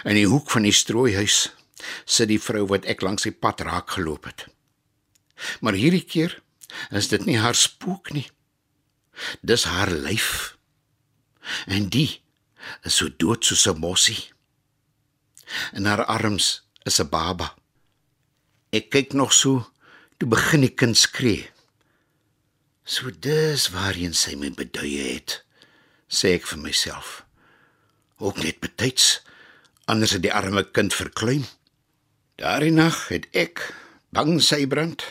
In 0.03 0.17
die 0.17 0.27
hoek 0.27 0.51
van 0.51 0.65
die 0.67 0.73
strooihuis 0.75 1.49
sit 2.05 2.29
die 2.31 2.41
vrou 2.41 2.65
wat 2.71 2.85
ek 2.89 3.01
langs 3.05 3.27
die 3.27 3.35
pad 3.35 3.61
raak 3.61 3.95
geloop 3.97 4.25
het. 4.25 4.47
Maar 5.61 5.77
hierdie 5.77 6.05
keer 6.05 6.41
is 6.91 7.09
dit 7.11 7.25
nie 7.25 7.37
haar 7.39 7.55
spook 7.55 8.11
nie. 8.15 8.27
Dis 9.41 9.67
haar 9.69 9.91
lyf. 9.91 10.57
En 11.67 11.89
die 11.89 12.21
is 12.83 12.97
so 12.97 13.09
dood 13.09 13.45
soos 13.45 13.67
'n 13.67 13.79
mossie. 13.79 14.31
In 15.73 15.85
haar 15.85 16.05
arms 16.05 16.63
is 16.83 16.99
'n 16.99 17.09
baba. 17.09 17.55
Ek 18.71 18.89
kyk 18.89 19.13
nog 19.13 19.33
so, 19.33 19.71
toe 20.17 20.29
begin 20.29 20.61
die 20.61 20.73
kind 20.73 20.97
skree. 20.97 21.49
So 22.83 23.09
dis 23.09 23.69
waarheen 23.69 24.13
sy 24.13 24.35
my 24.35 24.51
beduie 24.51 25.13
het, 25.13 25.43
sê 26.07 26.35
ek 26.35 26.45
vir 26.45 26.59
myself. 26.59 27.25
Ook 28.17 28.37
net 28.43 28.59
betyds, 28.59 29.21
anders 29.85 30.15
het 30.17 30.23
die 30.25 30.33
arme 30.33 30.65
kind 30.71 30.93
verklein. 30.93 31.45
Daardie 32.35 32.73
nag 32.73 33.07
het 33.13 33.27
ek 33.31 33.61
bang 34.15 34.39
sy 34.43 34.65
brand 34.67 35.05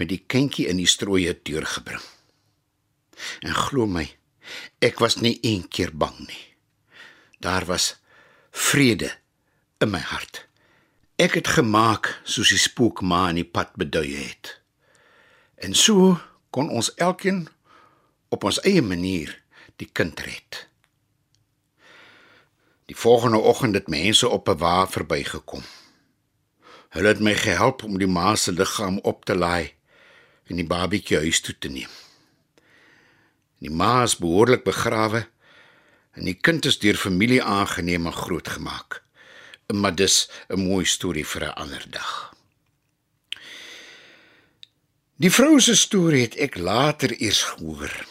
met 0.00 0.08
die 0.10 0.22
kindjie 0.26 0.68
in 0.70 0.80
die 0.80 0.88
strooie 0.88 1.34
deurgebring. 1.44 2.02
En 3.44 3.54
glo 3.54 3.86
my, 3.86 4.06
ek 4.80 5.02
was 5.04 5.20
nie 5.20 5.36
een 5.44 5.66
keer 5.68 5.92
bang 5.92 6.16
nie. 6.24 6.44
Daar 7.40 7.66
was 7.68 7.98
vrede 8.50 9.12
in 9.80 9.92
my 9.92 10.00
hart. 10.00 10.46
Ek 11.20 11.36
het 11.36 11.52
gemaak 11.52 12.14
soos 12.24 12.52
die 12.52 12.60
spookma 12.60 13.26
in 13.30 13.42
die 13.42 13.48
pad 13.48 13.76
beduie 13.76 14.16
het. 14.16 14.56
En 15.60 15.76
so 15.76 16.16
kon 16.50 16.72
ons 16.72 16.88
elkeen 16.96 17.44
op 18.32 18.44
ons 18.48 18.60
eie 18.64 18.82
manier 18.82 19.36
die 19.76 19.88
kind 19.92 20.20
red. 20.24 20.66
Die 22.90 22.98
volgende 22.98 23.38
oggend 23.38 23.74
het 23.74 23.88
mense 23.88 24.28
op 24.28 24.48
'n 24.48 24.56
wa 24.58 24.86
verbygekom. 24.86 25.62
Hulle 26.88 27.08
het 27.08 27.20
my 27.20 27.34
gehelp 27.34 27.82
om 27.82 27.98
die 27.98 28.06
ma 28.06 28.34
se 28.36 28.52
liggaam 28.52 28.98
op 28.98 29.24
te 29.24 29.36
laai 29.36 29.74
en 30.46 30.56
die 30.56 30.66
babietjie 30.66 31.16
huis 31.16 31.40
toe 31.40 31.54
te 31.58 31.68
neem. 31.68 31.88
Die 33.58 33.70
ma 33.70 34.02
is 34.02 34.16
behoorlik 34.16 34.64
begrawe 34.64 35.28
en 36.12 36.24
die 36.24 36.34
kind 36.34 36.64
is 36.64 36.78
deur 36.78 36.96
familie 36.96 37.42
aangeneem 37.42 38.06
en 38.06 38.12
grootgemaak. 38.12 39.02
Maar 39.66 39.94
dis 39.94 40.30
'n 40.48 40.60
mooi 40.60 40.84
storie 40.84 41.26
vir 41.26 41.44
'n 41.44 41.54
ander 41.54 41.86
dag. 41.90 42.34
Die 45.16 45.30
vrou 45.30 45.60
se 45.60 45.76
storie 45.76 46.22
het 46.22 46.34
ek 46.34 46.56
later 46.56 47.20
eers 47.20 47.42
gehoor. 47.42 48.06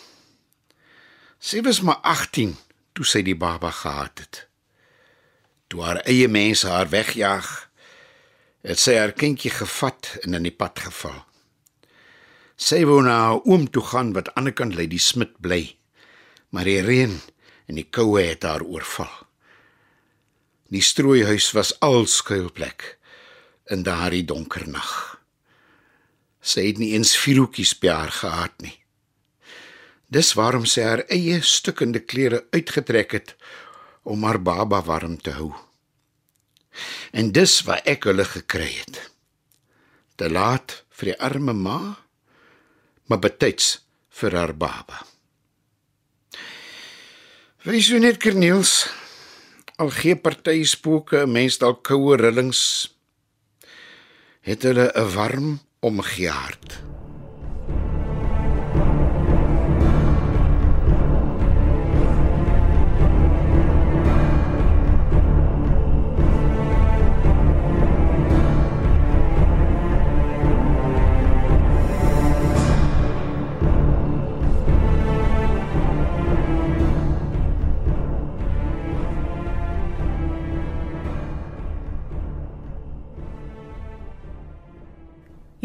Sy 1.40 1.62
was 1.62 1.82
maar 1.82 2.00
18 2.02 2.58
toe 2.94 3.06
sy 3.06 3.22
die 3.22 3.38
baba 3.38 3.72
gehad 3.72 4.20
het. 4.20 4.49
Toe 5.70 5.84
haar 5.86 6.02
eie 6.10 6.28
mense 6.28 6.68
haar 6.68 6.90
wegjaag, 6.90 7.50
het 8.66 8.80
sy 8.82 8.96
haar 8.98 9.14
kindjie 9.14 9.52
gevat 9.54 10.16
en 10.24 10.36
in 10.40 10.48
die 10.48 10.56
pad 10.56 10.82
geval. 10.82 11.22
Sy 12.60 12.82
wou 12.90 13.00
na 13.06 13.16
haar 13.24 13.44
oom 13.48 13.70
toe 13.72 13.84
gaan 13.92 14.12
wat 14.18 14.34
aan 14.36 14.50
die 14.50 14.56
kant 14.58 14.76
lê 14.76 14.88
die 14.90 15.00
smid 15.00 15.38
bly. 15.40 15.62
Maar 16.50 16.66
die 16.68 16.82
reën 16.84 17.14
en 17.70 17.78
die 17.78 17.86
koue 17.86 18.24
het 18.26 18.44
haar 18.44 18.66
oorval. 18.66 19.12
Die 20.74 20.84
strooihuis 20.84 21.52
was 21.56 21.72
al 21.86 22.04
skuilplek 22.10 22.98
in 23.70 23.86
daardie 23.86 24.26
donker 24.26 24.66
nag. 24.68 24.92
Sy 26.42 26.66
het 26.72 26.82
nie 26.82 26.92
eens 26.98 27.14
vierhoekies 27.18 27.76
by 27.80 27.94
haar 27.94 28.14
gehad 28.14 28.56
nie. 28.66 28.76
Dis 30.10 30.34
waarom 30.34 30.66
sy 30.66 30.84
haar 30.88 31.06
eie 31.14 31.40
stukkende 31.46 32.02
klere 32.02 32.44
uitgetrek 32.56 33.14
het 33.14 33.36
om 34.04 34.24
haar 34.24 34.42
baba 34.42 34.82
warm 34.86 35.18
te 35.18 35.32
hou. 35.38 35.52
En 37.12 37.32
dis 37.32 37.54
wat 37.68 37.86
ek 37.90 38.08
hulle 38.10 38.26
gekry 38.26 38.72
het. 38.80 39.02
Te 40.16 40.30
laat 40.30 40.84
vir 41.00 41.14
die 41.14 41.20
arme 41.20 41.54
ma, 41.54 41.80
maar 43.08 43.22
betyds 43.24 43.80
vir 44.20 44.36
haar 44.36 44.54
baba. 44.54 45.06
Wees 47.68 47.90
jy 47.92 48.00
net 48.00 48.20
Kerniels? 48.24 48.88
Al 49.80 49.92
gee 49.96 50.16
party 50.16 50.64
spooke 50.64 51.24
'n 51.24 51.32
mens 51.32 51.58
dalk 51.58 51.84
koue 51.84 52.16
rillings, 52.18 52.92
het 54.42 54.64
hulle 54.64 54.92
'n 54.96 55.14
warm 55.16 55.60
omgee 55.80 56.30
hart. 56.30 56.89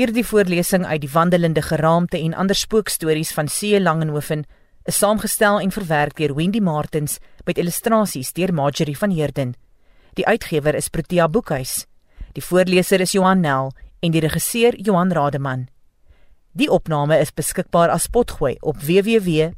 Hierdie 0.04 0.26
voorlesing 0.28 0.82
uit 0.84 1.00
die 1.00 1.08
wandelende 1.08 1.62
geraamte 1.64 2.18
en 2.20 2.34
ander 2.36 2.52
spookstories 2.56 3.30
van 3.32 3.46
C. 3.48 3.80
Langenhoven 3.80 4.44
is 4.84 4.98
saamgestel 5.00 5.60
en 5.64 5.70
verwerk 5.72 6.18
deur 6.18 6.34
Wendy 6.36 6.60
Martins 6.60 7.18
met 7.44 7.56
illustrasies 7.58 8.32
deur 8.36 8.52
Marjorie 8.52 8.98
van 8.98 9.10
Heerden. 9.10 9.54
Die 10.12 10.26
uitgewer 10.26 10.74
is 10.74 10.88
Protea 10.92 11.28
Boekhuis. 11.28 11.86
Die 12.36 12.44
voorleser 12.44 13.00
is 13.00 13.12
Johan 13.16 13.40
Nel 13.40 13.72
en 14.04 14.10
die 14.12 14.20
regisseur 14.20 14.76
Johan 14.76 15.12
Rademan. 15.12 15.68
Die 16.52 16.68
opname 16.70 17.18
is 17.18 17.32
beskikbaar 17.32 17.88
as 17.88 18.06
potgooi 18.06 18.56
op 18.60 18.76
www.rsg.co.za. 18.76 19.54